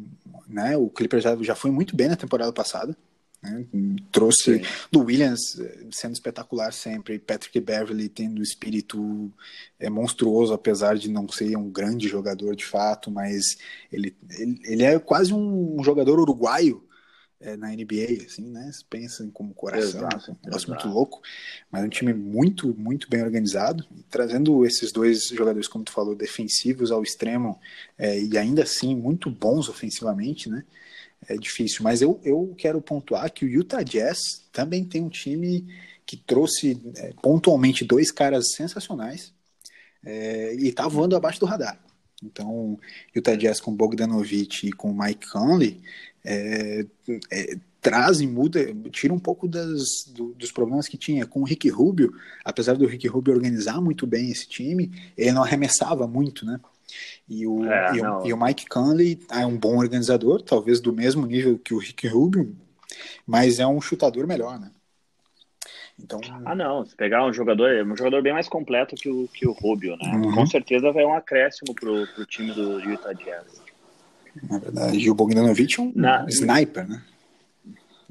[0.47, 2.97] né, o Clippers já, já foi muito bem na temporada passada.
[3.43, 3.66] Né?
[4.12, 4.64] Trouxe Sim.
[4.90, 9.32] do Williams eh, sendo espetacular sempre, Patrick Beverly tendo um espírito
[9.80, 13.57] é, monstruoso, apesar de não ser um grande jogador de fato, mas
[13.90, 16.86] ele, ele, ele é quase um jogador uruguaio
[17.43, 18.70] é, na NBA, assim, né?
[18.88, 21.20] Pensa como coração, exato, um negócio muito louco,
[21.70, 26.93] mas um time muito, muito bem organizado, trazendo esses dois jogadores, como tu falou, defensivos
[26.93, 27.61] ao extremo
[27.99, 30.64] é, e ainda assim muito bons ofensivamente, né?
[31.28, 31.82] É difícil.
[31.82, 34.18] Mas eu, eu quero pontuar que o Utah Jazz
[34.52, 35.66] também tem um time
[36.04, 39.32] que trouxe é, pontualmente dois caras sensacionais
[40.04, 41.78] é, e tá voando abaixo do radar.
[42.22, 42.78] Então,
[43.14, 45.80] Utah Jazz com Bogdanovich e com Mike Conley
[46.24, 46.86] é,
[47.30, 51.44] é, traz e muda, tira um pouco das, do, dos problemas que tinha com o
[51.44, 52.14] Rick Rubio,
[52.44, 56.60] apesar do Rick Rubio organizar muito bem esse time, ele não arremessava muito, né?
[57.28, 60.92] E o, é, e, o, e, o, Mike Conley é um bom organizador, talvez do
[60.92, 62.54] mesmo nível que o Rick Rubio,
[63.26, 64.70] mas é um chutador melhor, né?
[65.98, 66.20] Então...
[66.44, 66.84] Ah, não.
[66.84, 70.12] Se pegar um jogador, um jogador bem mais completo que o, que o Rubio, né?
[70.14, 70.34] Uhum.
[70.34, 73.62] Com certeza vai um acréscimo pro, pro time do Utah Jazz.
[74.48, 76.24] Na verdade, e o Bogdanovich é um Na...
[76.28, 77.02] sniper, né?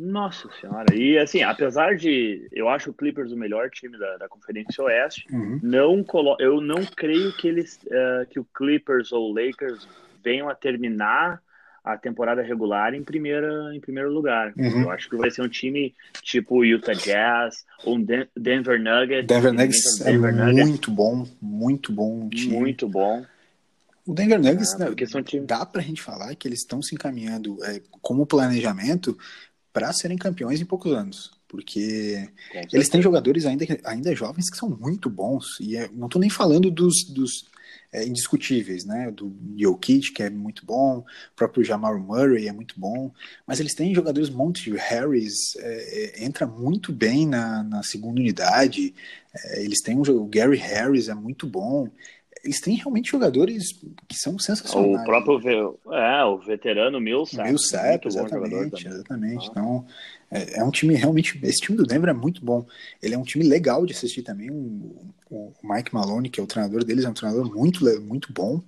[0.01, 0.95] Nossa senhora.
[0.95, 5.27] E assim, apesar de eu acho o Clippers o melhor time da, da Conferência Oeste,
[5.31, 5.59] uhum.
[5.61, 9.87] não colo eu não creio que eles uh, que o Clippers ou o Lakers
[10.23, 11.39] venham a terminar
[11.83, 14.53] a temporada regular em, primeira, em primeiro lugar.
[14.57, 14.83] Uhum.
[14.83, 15.93] Eu acho que vai ser um time
[16.23, 19.27] tipo o Utah Jazz ou um Denver Nuggets.
[19.27, 20.67] Denver Nuggets Denver é Nuggets.
[20.67, 22.57] muito bom, muito bom time.
[22.57, 23.23] Muito bom.
[24.05, 24.95] O Denver Nuggets, ah, né,
[25.45, 29.15] dá pra gente falar que eles estão se encaminhando é, como planejamento
[29.73, 31.31] para serem campeões em poucos anos.
[31.47, 32.29] Porque
[32.71, 35.59] eles têm jogadores ainda, ainda jovens que são muito bons.
[35.59, 37.51] E é, não estou nem falando dos, dos
[37.93, 39.11] é, indiscutíveis, né?
[39.11, 41.05] Do Jokic, que é muito bom, o
[41.35, 43.11] próprio Jamal Murray é muito bom,
[43.45, 48.93] mas eles têm jogadores, Monte Harris é, é, entra muito bem na, na segunda unidade,
[49.35, 51.89] é, eles têm um, o Gary Harris é muito bom,
[52.43, 55.01] eles têm realmente jogadores que são sensacionais.
[55.01, 57.47] O próprio é, o veterano Millsap.
[57.47, 59.47] Millsap, exatamente, exatamente.
[59.47, 59.51] Ah.
[59.51, 59.85] Então,
[60.31, 61.39] é, é, um time realmente.
[61.43, 62.65] Esse time do Denver é muito bom.
[63.01, 64.49] Ele é um time legal de assistir também.
[64.49, 68.63] O, o Mike Maloney, que é o treinador deles, é um treinador muito, muito bom.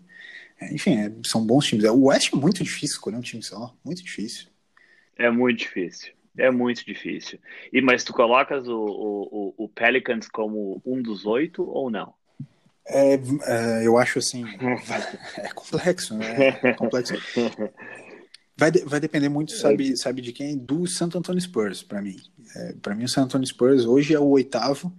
[0.59, 1.85] É, enfim, é, são bons times.
[1.85, 3.75] O West é muito difícil escolher um time só.
[3.83, 4.47] Muito difícil.
[5.17, 6.13] É muito difícil.
[6.37, 7.39] É muito difícil.
[7.71, 12.13] E mas tu colocas o, o, o Pelicans como um dos oito ou não?
[12.85, 14.43] É, é, eu acho assim.
[15.37, 16.59] É complexo, né?
[16.63, 17.13] É complexo.
[18.57, 20.57] Vai, de, vai depender muito, sabe, sabe de quem?
[20.57, 22.17] Do Santo Antonio Spurs, para mim.
[22.55, 24.93] É, para mim, o Santo Antonio Spurs hoje é o oitavo,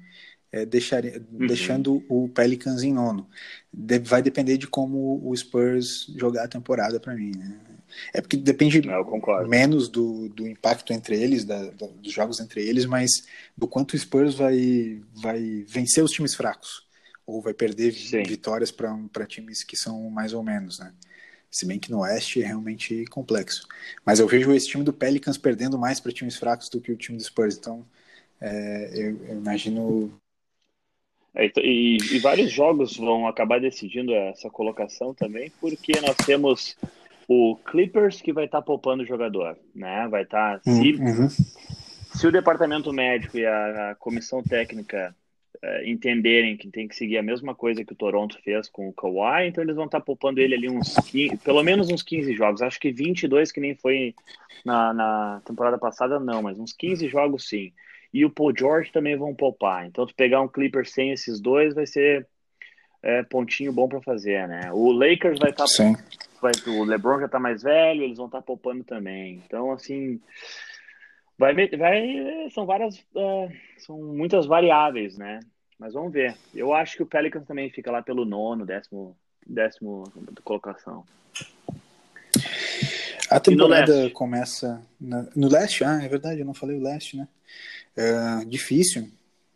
[0.50, 1.46] é, deixar, uhum.
[1.46, 3.28] deixando o Pelicans em nono.
[3.72, 7.32] De, vai depender de como o Spurs jogar a temporada para mim.
[7.36, 7.60] Né?
[8.12, 8.82] É porque depende
[9.46, 13.10] menos do, do impacto entre eles, da, da, dos jogos entre eles, mas
[13.56, 16.84] do quanto o Spurs vai, vai vencer os times fracos
[17.26, 18.22] ou vai perder Sim.
[18.22, 20.92] vitórias para times que são mais ou menos, né?
[21.50, 23.66] Se bem que no Oeste é realmente complexo.
[24.04, 26.96] Mas eu vejo esse time do Pelicans perdendo mais para times fracos do que o
[26.96, 27.56] time do Spurs.
[27.56, 27.86] Então,
[28.40, 30.12] é, eu, eu, imagino.
[31.32, 36.76] É, e, e, vários jogos vão acabar decidindo essa colocação também, porque nós temos
[37.28, 40.08] o Clippers que vai estar tá poupando o jogador, né?
[40.08, 40.60] Vai estar.
[40.60, 41.28] Tá, se, uhum.
[41.28, 45.14] se o departamento médico e a, a comissão técnica
[45.64, 48.92] uh, entenderem que tem que seguir a mesma coisa que o Toronto fez com o
[48.92, 52.34] Kawhi, então eles vão estar tá poupando ele ali uns 15, pelo menos uns 15
[52.34, 52.62] jogos.
[52.62, 54.14] Acho que 22, que nem foi
[54.64, 57.72] na, na temporada passada, não, mas uns 15 jogos sim.
[58.12, 59.86] E o Paul George também vão poupar.
[59.86, 62.28] Então, tu pegar um Clipper sem esses dois vai ser
[63.02, 64.70] é, pontinho bom para fazer, né?
[64.72, 65.64] O Lakers vai estar.
[65.64, 66.04] Tá,
[66.40, 69.42] vai, o LeBron já tá mais velho, eles vão estar tá poupando também.
[69.44, 70.20] Então, assim.
[71.36, 75.40] Vai, vai, são várias, uh, são muitas variáveis, né?
[75.78, 76.36] Mas vamos ver.
[76.54, 79.16] Eu acho que o Pelicans também fica lá pelo nono, décimo,
[79.46, 80.04] décimo
[80.42, 81.04] colocação.
[83.30, 87.28] A temporada começa na, no leste, ah, é verdade, eu não falei o leste, né?
[87.96, 89.08] Uh, difícil,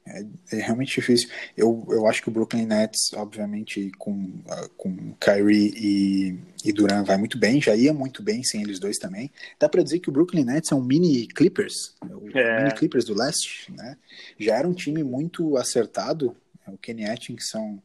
[0.09, 1.29] é, é, realmente difícil.
[1.57, 7.07] Eu, eu acho que o Brooklyn Nets, obviamente, com, uh, com Kyrie e, e Durant
[7.07, 9.31] vai muito bem, já ia muito bem sem eles dois também.
[9.59, 12.63] Dá para dizer que o Brooklyn Nets é um mini Clippers, o é.
[12.63, 13.97] mini Clippers do leste, né?
[14.39, 16.37] Já era um time muito acertado,
[16.67, 17.79] o Kenny Atkinson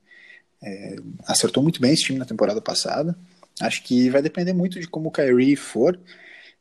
[0.62, 0.96] é,
[1.28, 3.16] acertou muito bem esse time na temporada passada.
[3.62, 6.00] Acho que vai depender muito de como o Kyrie for.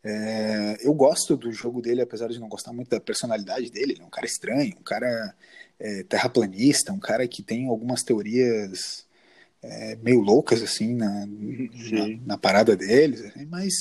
[0.04, 3.92] É, eu gosto do jogo dele, apesar de não gostar muito da personalidade dele.
[3.92, 5.34] Ele é um cara estranho, um cara
[5.78, 9.06] é, terraplanista, um cara que tem algumas teorias
[9.62, 13.72] é, meio loucas assim na, na, na, parada deles, assim, mas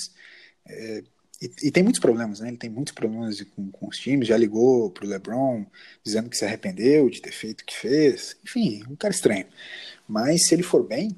[0.67, 1.03] é,
[1.41, 2.49] e, e, tem muitos problemas, né?
[2.49, 4.27] Ele tem muitos problemas com, com os times.
[4.27, 5.65] Já ligou pro LeBron
[6.03, 8.37] dizendo que se arrependeu de ter feito o que fez.
[8.43, 9.47] Enfim, um cara estranho.
[10.07, 11.17] Mas se ele for bem,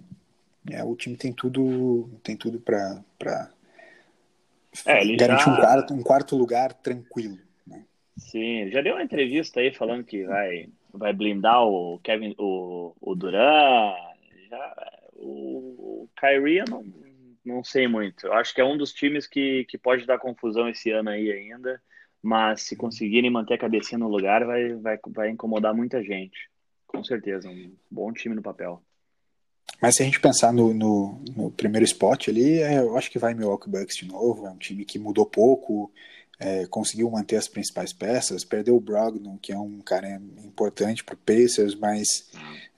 [0.72, 3.51] é, o time tem tudo tem tudo para
[4.86, 5.51] é, garantir já...
[5.51, 7.38] um, quarto, um quarto lugar tranquilo.
[7.65, 7.86] Né?
[8.17, 13.15] Sim, já deu uma entrevista aí falando que vai, vai blindar o Kevin, o, o
[13.15, 13.93] Duran.
[14.49, 16.86] Já, o, o Kyrie eu não,
[17.45, 18.28] não sei muito.
[18.28, 21.32] Eu acho que é um dos times que, que pode dar confusão esse ano aí
[21.32, 21.82] ainda.
[22.21, 26.49] Mas se conseguirem manter a cabecinha no lugar, vai, vai, vai incomodar muita gente.
[26.88, 28.82] Com certeza, um bom time no papel.
[29.84, 33.19] Mas se a gente pensar no, no, no primeiro spot ali, é, eu acho que
[33.19, 34.47] vai Milwaukee Bucks de novo.
[34.47, 35.91] É um time que mudou pouco.
[36.39, 41.15] é, conseguiu manter as principais peças, perdeu o Brogdon, que é um cara importante para
[41.15, 42.29] o Pacers, mas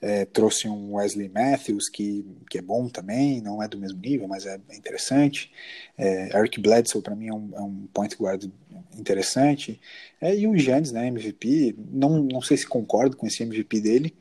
[0.02, 4.26] é, trouxe um Wesley Matthews, que, que é bom também, não é do mesmo nível,
[4.26, 5.52] mas é interessante.
[5.96, 8.50] É, Eric Bledsoe, para mim, é um, é um, point guard
[8.98, 9.80] interessante.
[10.20, 14.12] É, e o Giannis, né, MVP, não, não sei se concordo com esse MVP dele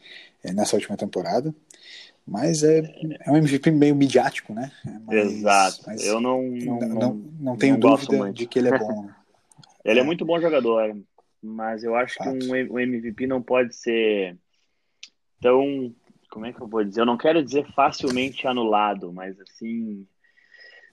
[0.45, 1.53] é, nessa última temporada,
[2.25, 2.79] mas é,
[3.21, 4.71] é um MVP meio midiático, né?
[5.05, 5.83] Mas, Exato.
[5.85, 9.03] Mas Eu não não, não, não, não tenho não dúvida de que ele é bom.
[9.85, 9.91] Né?
[9.91, 10.01] ele é.
[10.01, 10.05] é.
[10.05, 10.97] muito bom jogador,
[11.41, 12.39] mas eu acho Fato.
[12.39, 14.35] que um, um MVP não pode ser
[15.39, 15.93] tão.
[16.31, 17.01] Como é que eu vou dizer?
[17.01, 20.07] Eu não quero dizer facilmente anulado, mas assim.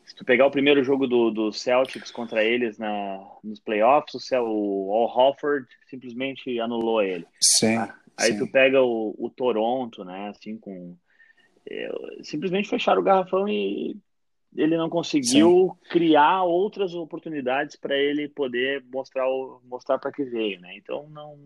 [0.05, 4.45] Se tu pegar o primeiro jogo do, do Celtics contra eles na, nos playoffs, o,
[4.45, 7.24] o Al Hofford simplesmente anulou ele.
[7.41, 7.78] Sim.
[8.18, 8.39] Aí sim.
[8.39, 10.28] tu pega o, o Toronto, né?
[10.28, 10.97] Assim, com
[12.23, 13.97] simplesmente fecharam o garrafão e
[14.55, 15.89] ele não conseguiu Sim.
[15.91, 19.25] criar outras oportunidades para ele poder mostrar
[19.65, 20.77] mostrar para que veio, né?
[20.77, 21.39] Então não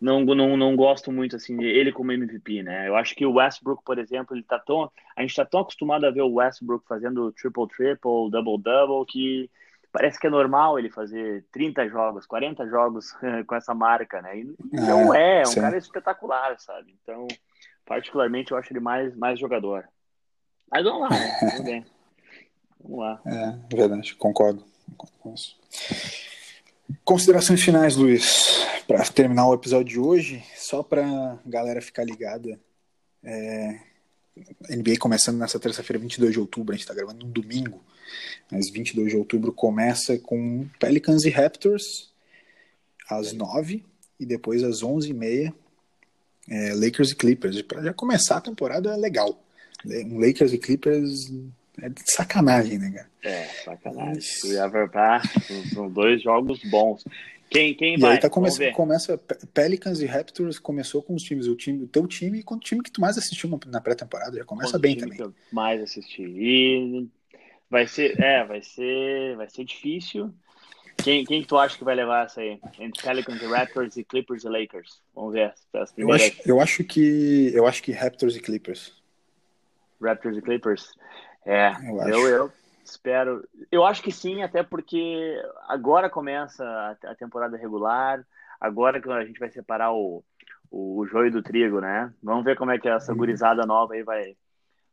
[0.00, 2.88] não, não não gosto muito assim ele como MVP, né?
[2.88, 6.06] Eu acho que o Westbrook, por exemplo, ele tá tão a gente tá tão acostumado
[6.06, 9.50] a ver o Westbrook fazendo triple triple, double double que
[9.92, 13.12] parece que é normal ele fazer 30 jogos, 40 jogos
[13.46, 14.38] com essa marca, né?
[14.38, 15.60] E não é, é, é um sim.
[15.60, 16.96] cara espetacular, sabe?
[17.02, 17.26] Então
[17.84, 19.88] particularmente eu acho ele mais, mais jogador.
[20.70, 21.38] Mas vamos lá, né?
[21.56, 21.86] Tudo bem.
[22.82, 23.20] Vamos lá.
[23.26, 24.64] É, verdade, concordo.
[24.96, 25.58] concordo com isso.
[27.04, 32.58] Considerações finais, Luiz, para terminar o episódio de hoje, só para galera ficar ligada.
[33.22, 33.80] É,
[34.70, 37.82] NBA começando nessa terça-feira, 22 de outubro, a gente está gravando no domingo,
[38.50, 42.12] mas 22 de outubro começa com Pelicans e Raptors
[43.08, 43.84] às 9
[44.18, 45.52] e depois às 11h30
[46.50, 47.62] é, Lakers e Clippers.
[47.62, 49.40] Para já começar a temporada é legal.
[49.86, 51.32] Um Lakers e Clippers
[51.80, 53.10] é de sacanagem, né, cara?
[53.22, 54.20] É, sacanagem.
[55.72, 57.04] São dois jogos bons.
[57.48, 58.12] Quem, quem e vai?
[58.12, 59.18] aí tá começa, começa
[59.52, 62.80] Pelicans e Raptors começou com os times, o time, o teu time e o time
[62.80, 65.16] que tu mais assistiu na pré-temporada, já começa bem também.
[65.16, 66.22] Que eu mais assisti.
[66.22, 67.08] E
[67.68, 70.32] vai ser, é, vai ser, vai ser difícil.
[71.02, 72.60] Quem, quem tu acha que vai levar essa aí?
[72.78, 75.02] Entre Pelicans e Raptors e Clippers e Lakers?
[75.14, 76.22] Vamos ver as primeiras.
[76.22, 79.00] Eu acho, eu acho que eu acho que Raptors e Clippers.
[80.00, 80.92] Raptors e Clippers.
[81.44, 82.52] É, eu, eu, eu,
[82.84, 83.46] espero.
[83.70, 86.64] Eu acho que sim, até porque agora começa
[87.04, 88.24] a temporada regular.
[88.60, 90.22] Agora que a gente vai separar o,
[90.70, 92.12] o, o joio do trigo, né?
[92.22, 93.18] Vamos ver como é que essa uhum.
[93.18, 94.36] gurizada nova aí vai,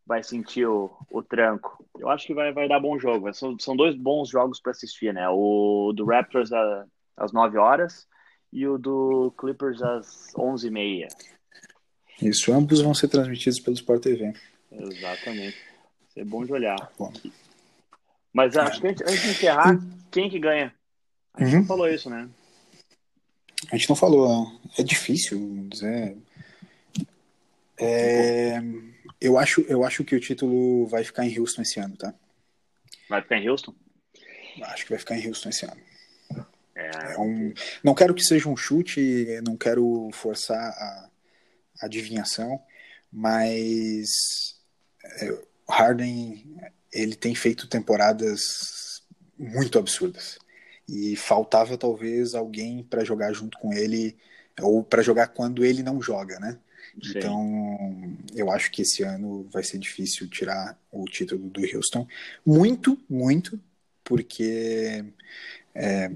[0.08, 1.86] vai sentir o, o tranco.
[2.00, 3.32] Eu acho que vai, vai dar bom jogo.
[3.34, 5.28] São, são dois bons jogos para assistir, né?
[5.30, 6.86] O do Raptors a,
[7.18, 8.08] às 9 horas
[8.52, 11.10] e o do Clippers às 11h30.
[12.22, 14.34] Isso, ambos vão ser transmitidos pelo Sport TV.
[14.72, 15.58] Exatamente.
[16.16, 16.92] É bom de olhar.
[16.98, 17.12] Bom.
[18.34, 19.78] Mas acho que antes, antes de encerrar,
[20.10, 20.74] quem que ganha?
[21.34, 21.60] A gente uhum.
[21.60, 22.30] não falou isso, né?
[23.72, 24.48] A gente não falou.
[24.78, 26.18] É difícil dizer.
[27.78, 28.60] É...
[29.20, 32.14] Eu acho, eu acho que o título vai ficar em Houston esse ano, tá?
[33.10, 33.74] Vai ficar em Houston?
[34.62, 35.82] Acho que vai ficar em Houston esse ano.
[36.76, 37.14] É...
[37.14, 37.54] é um...
[37.84, 41.10] Não quero que seja um chute, não quero forçar a
[41.82, 42.62] adivinhação,
[43.12, 44.08] mas
[45.22, 46.58] é, o Harden
[46.92, 49.04] ele tem feito temporadas
[49.38, 50.40] muito absurdas
[50.88, 54.18] e faltava talvez alguém para jogar junto com ele
[54.62, 56.58] ou para jogar quando ele não joga, né?
[57.02, 57.18] Sim.
[57.18, 62.08] Então, eu acho que esse ano vai ser difícil tirar o título do Houston.
[62.46, 63.60] Muito, muito,
[64.04, 65.06] porque
[65.76, 66.12] é,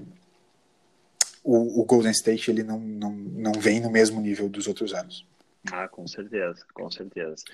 [1.44, 5.24] o, o, Golden State ele não, não, não vem no mesmo nível dos outros anos.
[5.70, 7.44] Ah, com certeza, com certeza.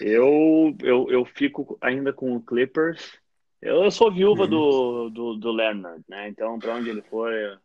[0.00, 3.18] Eu, eu, eu fico ainda com o Clippers.
[3.60, 4.50] Eu, sou viúva uhum.
[4.50, 6.28] do, do, do Leonard, né?
[6.28, 7.58] Então, para onde ele for, é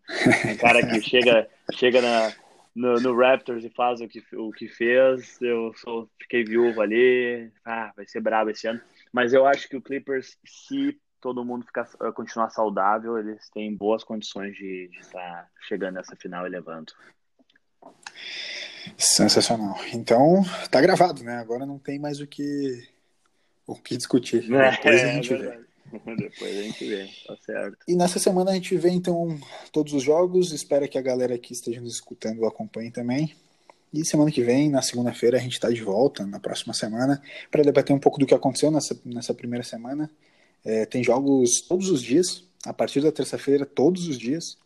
[0.51, 2.34] um cara que chega, chega na,
[2.76, 5.39] no, no, Raptors e faz o que, o que fez.
[5.41, 7.51] Eu sou, fiquei viúvo ali.
[7.65, 8.82] Ah, vai ser brabo esse ano.
[9.11, 13.76] Mas eu acho que o Clippers, se todo mundo ficar, eh, continuar saudável, eles têm
[13.76, 16.91] boas condições de estar tá chegando nessa final e levando.
[18.97, 19.78] Sensacional.
[19.93, 21.38] Então, tá gravado, né?
[21.38, 22.88] Agora não tem mais o que,
[23.67, 24.41] o que discutir.
[24.49, 25.70] Depois a é, gente é vê.
[26.18, 27.78] Depois a gente vê, tá certo.
[27.88, 29.39] E nessa semana a gente vê então
[29.72, 30.52] todos os jogos.
[30.52, 33.36] Espero que a galera que esteja nos escutando acompanhe também.
[33.94, 37.62] E semana que vem, na segunda-feira, a gente está de volta, na próxima semana, para
[37.62, 40.10] debater um pouco do que aconteceu nessa, nessa primeira semana.
[40.64, 44.58] É, tem jogos todos os dias, a partir da terça-feira, todos os dias.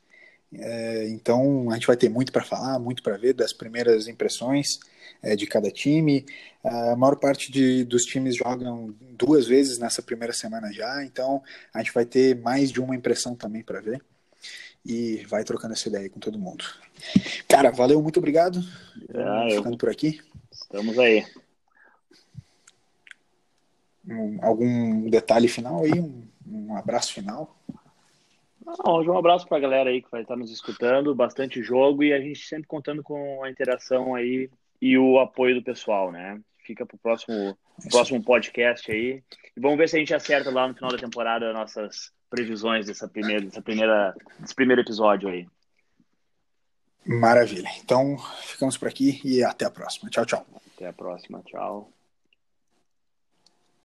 [0.53, 4.79] É, então a gente vai ter muito para falar, muito para ver das primeiras impressões
[5.21, 6.25] é, de cada time.
[6.63, 11.41] A maior parte de, dos times jogam duas vezes nessa primeira semana já, então
[11.73, 14.01] a gente vai ter mais de uma impressão também para ver.
[14.85, 16.63] e vai trocando essa ideia com todo mundo.
[17.47, 18.59] Cara, valeu, muito obrigado.
[19.15, 19.77] Ah, ficando eu...
[19.77, 20.21] por aqui.
[20.51, 21.25] Estamos aí.
[24.07, 25.99] Um, algum detalhe final aí?
[25.99, 27.59] Um, um abraço final?
[28.63, 32.13] Não, um abraço para a galera aí que vai estar nos escutando, bastante jogo e
[32.13, 34.49] a gente sempre contando com a interação aí
[34.81, 36.39] e o apoio do pessoal, né?
[36.65, 37.57] Fica para o próximo,
[37.89, 39.23] próximo podcast aí.
[39.55, 43.07] E vamos ver se a gente acerta lá no final da temporada nossas previsões dessa
[43.07, 45.47] primeira, dessa primeira, desse primeiro episódio aí.
[47.05, 47.69] Maravilha.
[47.83, 50.09] Então, ficamos por aqui e até a próxima.
[50.09, 50.45] Tchau, tchau.
[50.75, 51.41] Até a próxima.
[51.45, 51.94] Tchau.